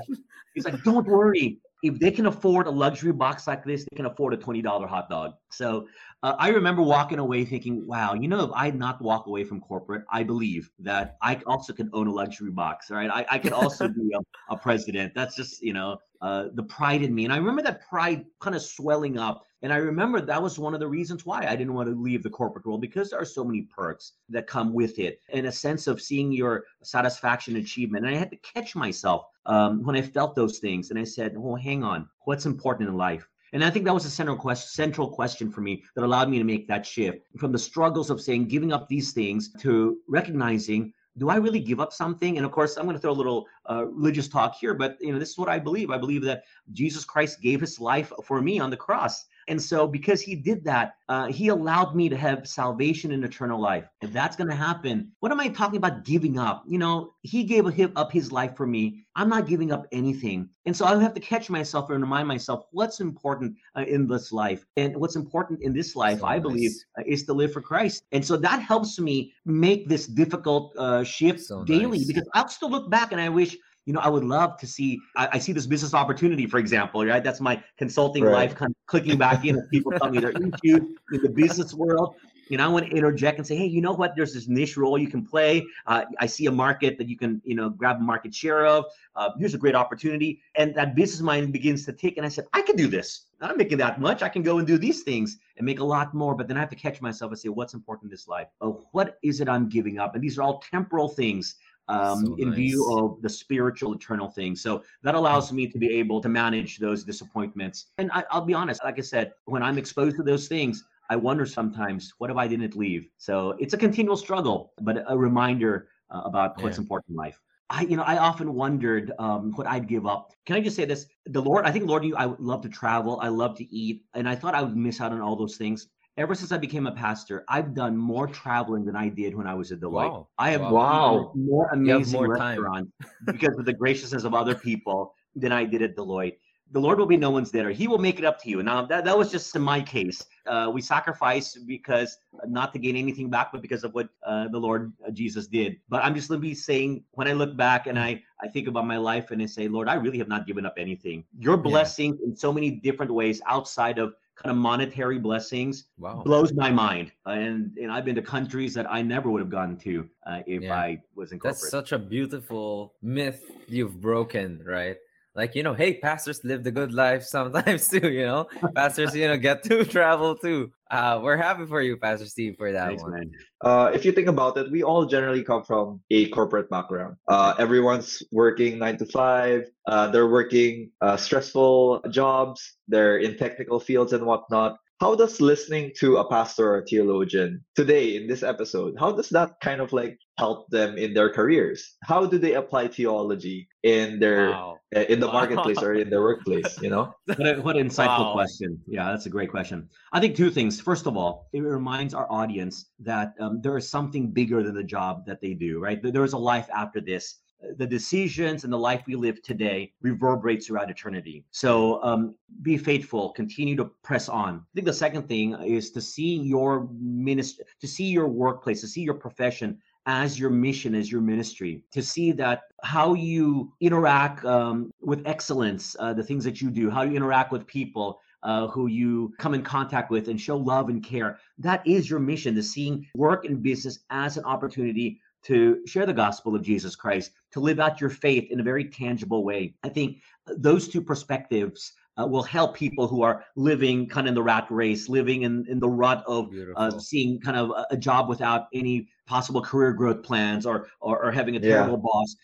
He's 0.54 0.64
like, 0.64 0.82
"Don't 0.82 1.06
worry. 1.06 1.58
If 1.82 1.98
they 1.98 2.10
can 2.10 2.26
afford 2.26 2.66
a 2.66 2.70
luxury 2.70 3.12
box 3.12 3.46
like 3.46 3.64
this, 3.64 3.84
they 3.90 3.96
can 3.96 4.06
afford 4.06 4.34
a 4.34 4.36
twenty 4.36 4.62
dollar 4.62 4.86
hot 4.86 5.08
dog." 5.08 5.34
So 5.50 5.86
uh, 6.22 6.34
I 6.38 6.48
remember 6.48 6.82
walking 6.82 7.18
away 7.18 7.44
thinking, 7.44 7.86
"Wow, 7.86 8.14
you 8.14 8.28
know, 8.28 8.44
if 8.44 8.50
I 8.54 8.70
not 8.70 9.00
walk 9.02 9.26
away 9.26 9.44
from 9.44 9.60
corporate, 9.60 10.04
I 10.10 10.22
believe 10.22 10.70
that 10.80 11.16
I 11.22 11.40
also 11.46 11.72
can 11.72 11.90
own 11.92 12.06
a 12.06 12.12
luxury 12.12 12.50
box. 12.50 12.90
Right? 12.90 13.10
I, 13.10 13.26
I 13.30 13.38
could 13.38 13.52
also 13.52 13.88
be 14.00 14.10
a, 14.14 14.54
a 14.54 14.58
president. 14.58 15.14
That's 15.14 15.36
just 15.36 15.62
you 15.62 15.72
know 15.72 15.98
uh, 16.20 16.46
the 16.54 16.62
pride 16.62 17.02
in 17.02 17.14
me. 17.14 17.24
And 17.24 17.32
I 17.32 17.36
remember 17.36 17.62
that 17.62 17.86
pride 17.88 18.24
kind 18.40 18.56
of 18.56 18.62
swelling 18.62 19.18
up. 19.18 19.45
And 19.62 19.72
I 19.72 19.76
remember 19.76 20.20
that 20.20 20.42
was 20.42 20.58
one 20.58 20.74
of 20.74 20.80
the 20.80 20.88
reasons 20.88 21.24
why 21.24 21.46
I 21.46 21.56
didn't 21.56 21.74
want 21.74 21.88
to 21.88 21.94
leave 21.94 22.22
the 22.22 22.30
corporate 22.30 22.66
world 22.66 22.80
because 22.80 23.10
there 23.10 23.20
are 23.20 23.24
so 23.24 23.42
many 23.42 23.62
perks 23.62 24.12
that 24.28 24.46
come 24.46 24.72
with 24.72 24.98
it 24.98 25.20
and 25.30 25.46
a 25.46 25.52
sense 25.52 25.86
of 25.86 26.00
seeing 26.00 26.30
your 26.30 26.64
satisfaction 26.82 27.56
achievement. 27.56 28.04
And 28.04 28.14
I 28.14 28.18
had 28.18 28.30
to 28.30 28.36
catch 28.36 28.76
myself 28.76 29.26
um, 29.46 29.82
when 29.82 29.96
I 29.96 30.02
felt 30.02 30.34
those 30.34 30.58
things. 30.58 30.90
And 30.90 30.98
I 30.98 31.04
said, 31.04 31.34
oh, 31.38 31.54
hang 31.54 31.82
on, 31.82 32.08
what's 32.24 32.46
important 32.46 32.88
in 32.88 32.96
life? 32.96 33.26
And 33.52 33.64
I 33.64 33.70
think 33.70 33.86
that 33.86 33.94
was 33.94 34.04
a 34.04 34.10
central 34.10 34.36
question, 34.36 34.68
central 34.68 35.08
question 35.08 35.50
for 35.50 35.62
me 35.62 35.84
that 35.94 36.04
allowed 36.04 36.28
me 36.28 36.38
to 36.38 36.44
make 36.44 36.68
that 36.68 36.84
shift 36.84 37.26
from 37.38 37.52
the 37.52 37.58
struggles 37.58 38.10
of 38.10 38.20
saying 38.20 38.48
giving 38.48 38.72
up 38.72 38.88
these 38.88 39.12
things 39.12 39.52
to 39.60 39.98
recognizing 40.08 40.92
do 41.18 41.30
I 41.30 41.36
really 41.36 41.60
give 41.60 41.80
up 41.80 41.92
something? 41.92 42.36
And 42.36 42.44
of 42.44 42.52
course, 42.52 42.76
I'm 42.76 42.84
going 42.84 42.96
to 42.96 43.00
throw 43.00 43.12
a 43.12 43.12
little 43.12 43.46
uh, 43.70 43.86
religious 43.86 44.28
talk 44.28 44.54
here, 44.54 44.74
but 44.74 44.98
you 45.00 45.12
know, 45.12 45.18
this 45.18 45.30
is 45.30 45.38
what 45.38 45.48
I 45.48 45.58
believe. 45.58 45.90
I 45.90 45.98
believe 45.98 46.22
that 46.22 46.44
Jesus 46.72 47.04
Christ 47.04 47.40
gave 47.40 47.60
His 47.60 47.80
life 47.80 48.12
for 48.24 48.42
me 48.42 48.58
on 48.58 48.70
the 48.70 48.76
cross, 48.76 49.24
and 49.48 49.60
so 49.60 49.86
because 49.86 50.20
He 50.20 50.34
did 50.34 50.64
that, 50.64 50.96
uh, 51.08 51.26
He 51.26 51.48
allowed 51.48 51.94
me 51.94 52.08
to 52.08 52.16
have 52.16 52.46
salvation 52.46 53.12
and 53.12 53.24
eternal 53.24 53.60
life. 53.60 53.88
If 54.02 54.12
that's 54.12 54.36
going 54.36 54.50
to 54.50 54.56
happen, 54.56 55.12
what 55.20 55.32
am 55.32 55.40
I 55.40 55.48
talking 55.48 55.76
about 55.76 56.04
giving 56.04 56.38
up? 56.38 56.64
You 56.66 56.78
know, 56.78 57.14
He 57.22 57.44
gave 57.44 57.66
up 57.96 58.12
His 58.12 58.32
life 58.32 58.56
for 58.56 58.66
me. 58.66 59.04
I'm 59.14 59.28
not 59.28 59.46
giving 59.46 59.72
up 59.72 59.86
anything, 59.92 60.48
and 60.66 60.76
so 60.76 60.84
I 60.84 61.00
have 61.00 61.14
to 61.14 61.20
catch 61.20 61.48
myself 61.48 61.88
and 61.90 62.02
remind 62.02 62.28
myself 62.28 62.66
what's 62.72 63.00
important 63.00 63.56
uh, 63.74 63.84
in 63.88 64.06
this 64.06 64.30
life, 64.30 64.66
and 64.76 64.96
what's 64.96 65.16
important 65.16 65.62
in 65.62 65.72
this 65.72 65.96
life, 65.96 66.20
So 66.20 66.26
I 66.26 66.38
believe, 66.38 66.72
uh, 66.98 67.02
is 67.06 67.24
to 67.24 67.32
live 67.32 67.52
for 67.52 67.62
Christ. 67.62 68.02
And 68.12 68.24
so 68.24 68.36
that 68.36 68.60
helps 68.60 68.98
me 69.00 69.32
make 69.46 69.88
this 69.88 70.06
difficult 70.06 70.76
uh, 70.76 71.02
shift 71.04 71.40
So 71.40 71.64
daily 71.64 71.98
nice. 71.98 72.06
because 72.06 72.28
I'll 72.34 72.48
still 72.48 72.70
look 72.70 72.90
back 72.90 73.12
and 73.12 73.20
I 73.20 73.28
wish, 73.28 73.56
you 73.86 73.92
know, 73.92 74.00
I 74.00 74.08
would 74.08 74.24
love 74.24 74.58
to 74.58 74.66
see, 74.66 75.00
I, 75.16 75.28
I 75.34 75.38
see 75.38 75.52
this 75.52 75.66
business 75.66 75.94
opportunity, 75.94 76.46
for 76.46 76.58
example, 76.58 77.04
right? 77.06 77.22
That's 77.22 77.40
my 77.40 77.62
consulting 77.78 78.24
Right. 78.24 78.32
life 78.32 78.54
kind 78.54 78.70
of 78.70 78.76
clicking 78.86 79.16
back 79.16 79.44
in 79.46 79.60
people 79.70 79.92
tell 79.92 80.10
me 80.10 80.18
they're 80.20 80.30
into 80.30 80.96
in 81.12 81.22
the 81.22 81.28
business 81.28 81.72
world. 81.72 82.16
and 82.50 82.60
I 82.62 82.68
want 82.68 82.86
to 82.86 82.92
interject 82.92 83.38
and 83.38 83.46
say, 83.46 83.56
hey, 83.56 83.66
you 83.66 83.80
know 83.80 83.92
what? 83.92 84.14
There's 84.16 84.34
this 84.34 84.48
niche 84.48 84.76
role 84.76 84.98
you 84.98 85.08
can 85.08 85.24
play. 85.24 85.64
Uh, 85.86 86.04
I 86.20 86.26
see 86.26 86.46
a 86.46 86.52
market 86.52 86.98
that 86.98 87.08
you 87.08 87.16
can, 87.16 87.40
you 87.44 87.54
know, 87.54 87.70
grab 87.70 87.96
a 87.96 88.00
market 88.00 88.34
share 88.34 88.66
of. 88.66 88.84
Uh, 89.14 89.30
here's 89.38 89.54
a 89.54 89.58
great 89.58 89.74
opportunity. 89.74 90.40
And 90.56 90.74
that 90.74 90.94
business 90.94 91.20
mind 91.20 91.52
begins 91.52 91.84
to 91.86 91.92
tick. 91.92 92.16
And 92.16 92.26
I 92.26 92.28
said, 92.28 92.46
I 92.52 92.62
can 92.62 92.76
do 92.76 92.86
this. 92.88 93.26
I'm 93.40 93.48
not 93.48 93.56
making 93.56 93.78
that 93.78 94.00
much. 94.00 94.22
I 94.22 94.28
can 94.28 94.42
go 94.42 94.58
and 94.58 94.66
do 94.66 94.78
these 94.78 95.02
things 95.02 95.38
and 95.56 95.66
make 95.66 95.80
a 95.80 95.84
lot 95.84 96.14
more. 96.14 96.34
But 96.34 96.48
then 96.48 96.56
I 96.56 96.60
have 96.60 96.70
to 96.70 96.76
catch 96.76 97.00
myself 97.00 97.30
and 97.32 97.38
say, 97.38 97.48
what's 97.48 97.74
important 97.74 98.08
in 98.08 98.10
this 98.10 98.28
life? 98.28 98.48
Oh, 98.60 98.86
what 98.92 99.18
is 99.22 99.40
it 99.40 99.48
I'm 99.48 99.68
giving 99.68 99.98
up? 99.98 100.14
And 100.14 100.22
these 100.22 100.38
are 100.38 100.42
all 100.42 100.60
temporal 100.70 101.08
things 101.08 101.56
um, 101.88 102.24
So 102.24 102.34
in 102.38 102.52
view 102.52 102.90
of 102.98 103.22
the 103.22 103.28
spiritual, 103.28 103.94
eternal 103.94 104.28
things. 104.28 104.60
So 104.60 104.82
that 105.02 105.14
allows 105.14 105.52
me 105.52 105.66
to 105.68 105.78
be 105.78 105.90
able 105.90 106.20
to 106.20 106.28
manage 106.28 106.78
those 106.78 107.04
disappointments. 107.04 107.86
And 107.98 108.10
I, 108.12 108.24
I'll 108.30 108.44
be 108.44 108.54
honest, 108.54 108.82
like 108.84 108.98
I 108.98 109.02
said, 109.02 109.32
when 109.44 109.62
I'm 109.62 109.78
exposed 109.78 110.16
to 110.16 110.22
those 110.22 110.48
things, 110.48 110.84
I 111.08 111.16
wonder 111.16 111.46
sometimes, 111.46 112.14
what 112.18 112.30
if 112.30 112.36
I 112.36 112.48
didn't 112.48 112.74
leave? 112.76 113.08
So 113.16 113.50
it's 113.60 113.74
a 113.74 113.78
continual 113.78 114.16
struggle, 114.16 114.72
but 114.80 115.04
a 115.06 115.16
reminder 115.16 115.88
uh, 116.10 116.22
about 116.24 116.60
what's 116.62 116.78
Yeah. 116.78 116.82
important 116.82 117.10
in 117.10 117.16
life. 117.16 117.40
I, 117.68 117.82
you 117.82 117.96
know, 117.96 118.04
I 118.04 118.18
often 118.18 118.54
wondered 118.54 119.12
um, 119.18 119.52
what 119.56 119.66
I'd 119.66 119.88
give 119.88 120.06
up. 120.06 120.32
Can 120.44 120.56
I 120.56 120.60
just 120.60 120.76
say 120.76 120.84
this? 120.84 121.06
The 121.26 121.42
Lord, 121.42 121.64
I 121.64 121.72
think 121.72 121.86
Lord 121.86 122.04
you, 122.04 122.14
I 122.16 122.26
would 122.26 122.38
love 122.40 122.62
to 122.62 122.68
travel. 122.68 123.18
I 123.20 123.28
love 123.28 123.56
to 123.56 123.74
eat, 123.74 124.04
and 124.14 124.28
I 124.28 124.36
thought 124.36 124.54
I 124.54 124.62
would 124.62 124.76
miss 124.76 125.00
out 125.00 125.12
on 125.12 125.20
all 125.20 125.34
those 125.34 125.56
things. 125.56 125.88
Ever 126.18 126.34
since 126.34 126.50
I 126.50 126.56
became 126.56 126.86
a 126.86 126.92
pastor, 126.92 127.44
I've 127.48 127.74
done 127.74 127.94
more 127.94 128.26
traveling 128.26 128.86
than 128.86 128.96
I 128.96 129.10
did 129.10 129.34
when 129.34 129.46
I 129.46 129.54
was 129.54 129.70
at 129.70 129.80
Deloitte. 129.80 130.10
Wow. 130.12 130.28
I 130.38 130.50
have 130.50 130.62
Wow. 130.62 131.32
more 131.34 131.68
amazing 131.72 132.12
more 132.12 132.38
time. 132.38 132.60
restaurants 132.64 132.92
because 133.26 133.58
of 133.58 133.66
the 133.66 133.74
graciousness 133.74 134.24
of 134.24 134.32
other 134.32 134.54
people 134.54 135.14
than 135.34 135.52
I 135.52 135.64
did 135.64 135.82
at 135.82 135.94
Deloitte. 135.94 136.38
The 136.72 136.80
Lord 136.80 136.98
will 136.98 137.06
be 137.06 137.18
no 137.18 137.30
one's 137.30 137.50
debtor. 137.52 137.70
He 137.70 137.86
will 137.86 137.98
make 137.98 138.18
it 138.18 138.24
up 138.24 138.42
to 138.42 138.48
you. 138.48 138.60
Now 138.62 138.84
that, 138.86 139.04
that 139.04 139.16
was 139.16 139.30
just 139.30 139.54
in 139.54 139.62
my 139.62 139.80
case. 139.80 140.24
Uh, 140.46 140.70
we 140.72 140.80
sacrifice 140.80 141.54
because 141.54 142.16
not 142.48 142.72
to 142.72 142.78
gain 142.80 142.96
anything 142.96 143.28
back, 143.30 143.52
but 143.52 143.60
because 143.62 143.84
of 143.84 143.94
what 143.94 144.08
uh, 144.26 144.48
the 144.48 144.58
Lord 144.58 144.92
uh, 145.06 145.10
Jesus 145.10 145.46
did. 145.46 145.76
But 145.88 146.02
I'm 146.02 146.14
just 146.14 146.28
going 146.28 146.40
to 146.40 146.42
be 146.48 146.54
saying 146.54 147.04
when 147.12 147.28
I 147.28 147.34
look 147.34 147.56
back 147.56 147.86
and 147.86 147.98
I 147.98 148.22
I 148.42 148.48
think 148.48 148.66
about 148.68 148.86
my 148.86 148.96
life 148.96 149.30
and 149.30 149.40
I 149.42 149.46
say, 149.46 149.68
Lord, 149.68 149.88
I 149.88 149.94
really 149.94 150.18
have 150.18 150.28
not 150.28 150.46
given 150.46 150.64
up 150.66 150.74
anything. 150.78 151.24
Your 151.38 151.56
blessings 151.56 152.20
in 152.24 152.34
so 152.34 152.52
many 152.52 152.70
different 152.70 153.12
ways 153.12 153.40
outside 153.46 153.98
of 153.98 154.14
kind 154.36 154.50
of 154.50 154.56
monetary 154.56 155.18
blessings 155.18 155.86
Wow. 155.98 156.22
blows 156.24 156.52
my 156.52 156.70
mind. 156.70 157.12
And 157.24 157.76
and 157.78 157.90
I've 157.90 158.04
been 158.04 158.14
to 158.16 158.22
countries 158.22 158.74
that 158.74 158.90
I 158.90 159.02
never 159.02 159.30
would 159.30 159.40
have 159.40 159.50
gone 159.50 159.76
to 159.78 160.08
uh, 160.26 160.42
if 160.46 160.62
Yeah. 160.62 160.74
I 160.74 161.02
was 161.14 161.32
in 161.32 161.38
corporate. 161.38 161.60
That's 161.60 161.70
such 161.70 161.92
a 161.92 161.98
beautiful 161.98 162.94
myth 163.02 163.42
you've 163.68 164.00
broken, 164.00 164.62
right? 164.64 164.96
Like, 165.34 165.54
you 165.54 165.62
know, 165.62 165.74
hey, 165.74 165.98
pastors 165.98 166.42
live 166.44 166.64
the 166.64 166.70
good 166.70 166.92
life 166.92 167.22
sometimes 167.22 167.88
too, 167.92 168.08
you 168.10 168.24
know? 168.24 168.46
Pastors, 168.74 169.14
you 169.14 169.28
know, 169.28 169.36
get 169.36 169.62
to 169.64 169.84
travel 169.96 170.36
too. 170.36 170.72
Uh, 170.90 171.20
we're 171.22 171.36
happy 171.36 171.66
for 171.66 171.82
you, 171.82 171.96
Pastor 171.96 172.26
Steve, 172.26 172.54
for 172.56 172.70
that 172.70 172.88
Thanks, 172.88 173.02
one. 173.02 173.32
Uh, 173.60 173.90
if 173.92 174.04
you 174.04 174.12
think 174.12 174.28
about 174.28 174.56
it, 174.56 174.70
we 174.70 174.82
all 174.82 175.04
generally 175.04 175.42
come 175.42 175.64
from 175.64 176.00
a 176.10 176.28
corporate 176.28 176.70
background. 176.70 177.16
Uh, 177.26 177.54
everyone's 177.58 178.22
working 178.30 178.78
nine 178.78 178.96
to 178.98 179.06
five. 179.06 179.66
Uh, 179.86 180.08
they're 180.08 180.28
working 180.28 180.90
uh, 181.00 181.16
stressful 181.16 182.02
jobs. 182.10 182.76
They're 182.86 183.18
in 183.18 183.36
technical 183.36 183.80
fields 183.80 184.12
and 184.12 184.24
whatnot. 184.24 184.78
How 185.00 185.14
does 185.14 185.42
listening 185.42 185.92
to 186.00 186.16
a 186.16 186.28
pastor 186.28 186.74
or 186.74 186.84
theologian 186.88 187.62
today 187.74 188.16
in 188.16 188.26
this 188.26 188.42
episode, 188.42 188.94
how 188.98 189.12
does 189.12 189.28
that 189.28 189.60
kind 189.60 189.82
of 189.82 189.92
like 189.92 190.18
help 190.38 190.70
them 190.70 190.96
in 190.96 191.12
their 191.12 191.28
careers? 191.28 191.96
How 192.02 192.24
do 192.24 192.38
they 192.38 192.54
apply 192.54 192.88
theology 192.88 193.68
in 193.82 194.18
their 194.18 194.50
Wow. 194.52 194.78
uh, 194.96 195.00
in 195.00 195.20
the 195.20 195.26
marketplace 195.38 195.82
or 195.82 195.92
in 195.92 196.08
their 196.08 196.22
workplace? 196.22 196.80
You 196.80 196.88
know. 196.88 197.12
What, 197.26 197.46
a, 197.46 197.60
what 197.60 197.76
an 197.76 197.88
insightful 197.90 198.32
Wow. 198.32 198.32
question. 198.32 198.80
Yeah, 198.86 199.10
that's 199.10 199.26
a 199.26 199.30
great 199.30 199.50
question. 199.50 199.86
I 200.14 200.20
think 200.20 200.34
two 200.34 200.50
things. 200.50 200.80
First 200.80 201.06
of 201.06 201.14
all, 201.14 201.50
it 201.52 201.60
reminds 201.60 202.14
our 202.14 202.26
audience 202.32 202.86
that 203.00 203.34
um, 203.38 203.60
there 203.60 203.76
is 203.76 203.86
something 203.90 204.30
bigger 204.30 204.62
than 204.62 204.74
the 204.74 204.84
job 204.84 205.26
that 205.26 205.42
they 205.42 205.52
do, 205.52 205.78
right? 205.78 206.00
There- 206.02 206.12
There 206.12 206.24
is 206.24 206.32
a 206.32 206.38
life 206.38 206.68
after 206.74 207.02
this. 207.02 207.36
The 207.78 207.86
decisions 207.86 208.64
and 208.64 208.72
the 208.72 208.78
life 208.78 209.02
we 209.06 209.16
live 209.16 209.42
today 209.42 209.92
reverberates 210.02 210.66
throughout 210.66 210.90
eternity. 210.90 211.44
So 211.50 212.02
um, 212.02 212.34
be 212.62 212.76
faithful, 212.76 213.30
continue 213.30 213.76
to 213.76 213.86
press 214.02 214.28
on. 214.28 214.56
I 214.56 214.72
think 214.74 214.86
the 214.86 214.92
second 214.92 215.26
thing 215.26 215.54
is 215.64 215.90
to 215.92 216.00
see 216.00 216.36
your 216.36 216.88
ministry, 217.00 217.64
to 217.80 217.88
see 217.88 218.06
your 218.06 218.28
workplace, 218.28 218.80
to 218.82 218.88
see 218.88 219.02
your 219.02 219.14
profession 219.14 219.78
as 220.06 220.38
your 220.38 220.50
mission, 220.50 220.94
as 220.94 221.10
your 221.10 221.20
ministry, 221.20 221.82
to 221.92 222.02
see 222.02 222.30
that 222.32 222.62
how 222.82 223.14
you 223.14 223.72
interact 223.80 224.44
um, 224.44 224.92
with 225.00 225.26
excellence, 225.26 225.96
uh, 225.98 226.12
the 226.12 226.22
things 226.22 226.44
that 226.44 226.60
you 226.60 226.70
do, 226.70 226.88
how 226.90 227.02
you 227.02 227.16
interact 227.16 227.50
with 227.50 227.66
people, 227.66 228.20
uh, 228.42 228.66
who 228.68 228.86
you 228.86 229.32
come 229.38 229.54
in 229.54 229.62
contact 229.62 230.10
with 230.10 230.28
and 230.28 230.40
show 230.40 230.56
love 230.56 230.88
and 230.88 231.02
care. 231.02 231.38
That 231.58 231.86
is 231.86 232.08
your 232.08 232.20
mission, 232.20 232.54
to 232.54 232.62
seeing 232.62 233.06
work 233.14 233.44
and 233.44 233.62
business 233.62 234.00
as 234.10 234.36
an 234.36 234.44
opportunity 234.44 235.20
to 235.44 235.86
share 235.86 236.06
the 236.06 236.12
gospel 236.12 236.56
of 236.56 236.62
Jesus 236.62 236.96
Christ, 236.96 237.30
to 237.52 237.60
live 237.60 237.78
out 237.78 238.00
your 238.00 238.10
faith 238.10 238.50
in 238.50 238.58
a 238.58 238.64
very 238.64 238.84
tangible 238.84 239.44
way. 239.44 239.74
I 239.84 239.88
think 239.88 240.20
those 240.46 240.88
two 240.88 241.00
perspectives 241.00 241.92
uh, 242.20 242.26
will 242.26 242.42
help 242.42 242.74
people 242.74 243.06
who 243.06 243.22
are 243.22 243.44
living 243.54 244.08
kind 244.08 244.26
of 244.26 244.30
in 244.30 244.34
the 244.34 244.42
rat 244.42 244.66
race, 244.70 245.08
living 245.08 245.42
in, 245.42 245.64
in 245.68 245.78
the 245.78 245.88
rut 245.88 246.24
of 246.26 246.52
uh, 246.74 246.98
seeing 246.98 247.38
kind 247.40 247.56
of 247.56 247.70
a, 247.70 247.86
a 247.90 247.96
job 247.96 248.28
without 248.28 248.68
any 248.72 249.06
possible 249.26 249.60
career 249.60 249.92
growth 249.92 250.22
plans 250.22 250.66
or 250.66 250.88
or, 251.00 251.24
or 251.26 251.30
having 251.30 251.56
a 251.56 251.60
Yeah. 251.60 251.74
terrible 251.74 251.98
boss. 251.98 252.34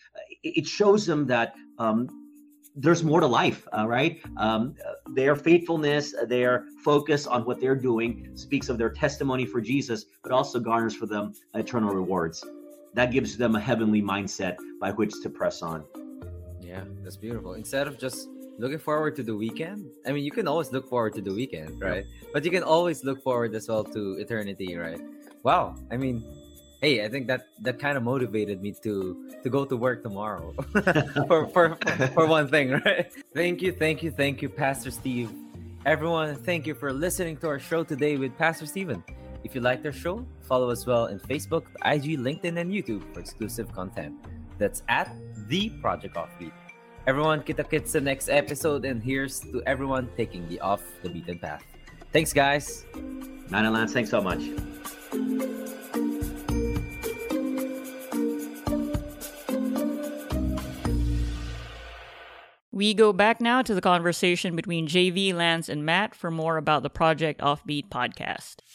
It, 0.43 0.59
it 0.59 0.67
shows 0.67 1.05
them 1.05 1.25
that 1.27 1.55
um, 1.79 2.22
there's 2.75 3.03
more 3.03 3.19
to 3.19 3.27
life, 3.27 3.67
uh, 3.77 3.87
right? 3.87 4.21
Um, 4.37 4.75
their 5.07 5.35
faithfulness, 5.35 6.13
their 6.27 6.65
focus 6.83 7.27
on 7.27 7.45
what 7.45 7.59
they're 7.59 7.75
doing 7.75 8.31
speaks 8.35 8.69
of 8.69 8.77
their 8.77 8.89
testimony 8.89 9.45
for 9.45 9.61
Jesus, 9.61 10.05
but 10.23 10.31
also 10.31 10.59
garners 10.59 10.95
for 10.95 11.05
them 11.05 11.33
eternal 11.53 11.93
rewards. 11.93 12.43
That 12.93 13.11
gives 13.11 13.37
them 13.37 13.55
a 13.55 13.59
heavenly 13.59 14.01
mindset 14.01 14.57
by 14.79 14.91
which 14.91 15.13
to 15.21 15.29
press 15.29 15.61
on. 15.61 15.83
Yeah, 16.61 16.83
that's 17.03 17.17
beautiful. 17.17 17.53
Instead 17.53 17.87
of 17.87 17.99
just 17.99 18.29
looking 18.57 18.79
forward 18.79 19.15
to 19.17 19.23
the 19.23 19.35
weekend, 19.35 19.89
I 20.07 20.11
mean, 20.11 20.23
you 20.23 20.31
can 20.31 20.47
always 20.47 20.71
look 20.71 20.87
forward 20.87 21.13
to 21.15 21.21
the 21.21 21.33
weekend, 21.33 21.79
right? 21.81 22.05
But 22.33 22.45
you 22.45 22.51
can 22.51 22.63
always 22.63 23.03
look 23.03 23.21
forward 23.21 23.53
as 23.53 23.67
well 23.67 23.83
to 23.83 24.13
eternity, 24.13 24.75
right? 24.75 24.99
Wow. 25.43 25.75
I 25.91 25.97
mean, 25.97 26.23
hey, 26.83 27.05
I 27.05 27.07
think 27.07 27.27
that 27.27 27.47
that 27.63 27.79
kind 27.79 27.95
of 27.97 28.03
motivated 28.03 28.61
me 28.61 28.75
to 28.83 29.31
to 29.41 29.49
go 29.49 29.63
to 29.65 29.75
work 29.75 30.03
tomorrow. 30.03 30.51
for, 31.27 31.47
for 31.55 31.77
for 32.13 32.27
one 32.27 32.47
thing, 32.49 32.71
right? 32.83 33.07
Thank 33.33 33.63
you, 33.63 33.71
thank 33.71 34.03
you, 34.03 34.11
thank 34.11 34.43
you, 34.43 34.49
Pastor 34.49 34.91
Steve. 34.91 35.31
Everyone, 35.85 36.35
thank 36.35 36.67
you 36.67 36.75
for 36.75 36.91
listening 36.91 37.37
to 37.37 37.47
our 37.47 37.59
show 37.59 37.83
today 37.83 38.17
with 38.17 38.37
Pastor 38.37 38.67
Stephen. 38.67 39.03
If 39.43 39.55
you 39.55 39.61
liked 39.61 39.85
our 39.85 39.91
show, 39.91 40.25
follow 40.43 40.69
us 40.69 40.85
well 40.85 41.07
in 41.07 41.19
Facebook, 41.19 41.63
IG, 41.83 42.19
LinkedIn, 42.19 42.55
and 42.59 42.71
YouTube 42.71 43.03
for 43.13 43.19
exclusive 43.19 43.71
content. 43.71 44.15
That's 44.59 44.83
at 44.87 45.11
the 45.47 45.69
Project 45.83 46.15
Offbeat. 46.15 46.55
Everyone, 47.07 47.43
kita 47.43 47.67
kits 47.67 47.91
the 47.91 47.99
next 47.99 48.29
episode, 48.29 48.85
and 48.85 49.03
here's 49.03 49.43
to 49.51 49.59
everyone 49.67 50.07
taking 50.15 50.47
the 50.47 50.59
off 50.61 50.83
the 51.03 51.09
beaten 51.09 51.39
path. 51.39 51.63
Thanks, 52.13 52.31
guys. 52.31 52.85
Nana 53.51 53.71
Lance, 53.71 53.91
thanks 53.91 54.09
so 54.09 54.23
much. 54.23 54.47
We 62.73 62.95
go 62.95 63.13
back 63.13 63.39
now 63.39 63.61
to 63.61 63.75
the 63.75 63.85
conversation 63.85 64.55
between 64.55 64.87
JV, 64.87 65.31
Lance, 65.31 65.69
and 65.69 65.85
Matt 65.85 66.15
for 66.15 66.31
more 66.31 66.57
about 66.57 66.81
the 66.81 66.89
Project 66.89 67.39
Offbeat 67.39 67.87
podcast. 67.89 68.65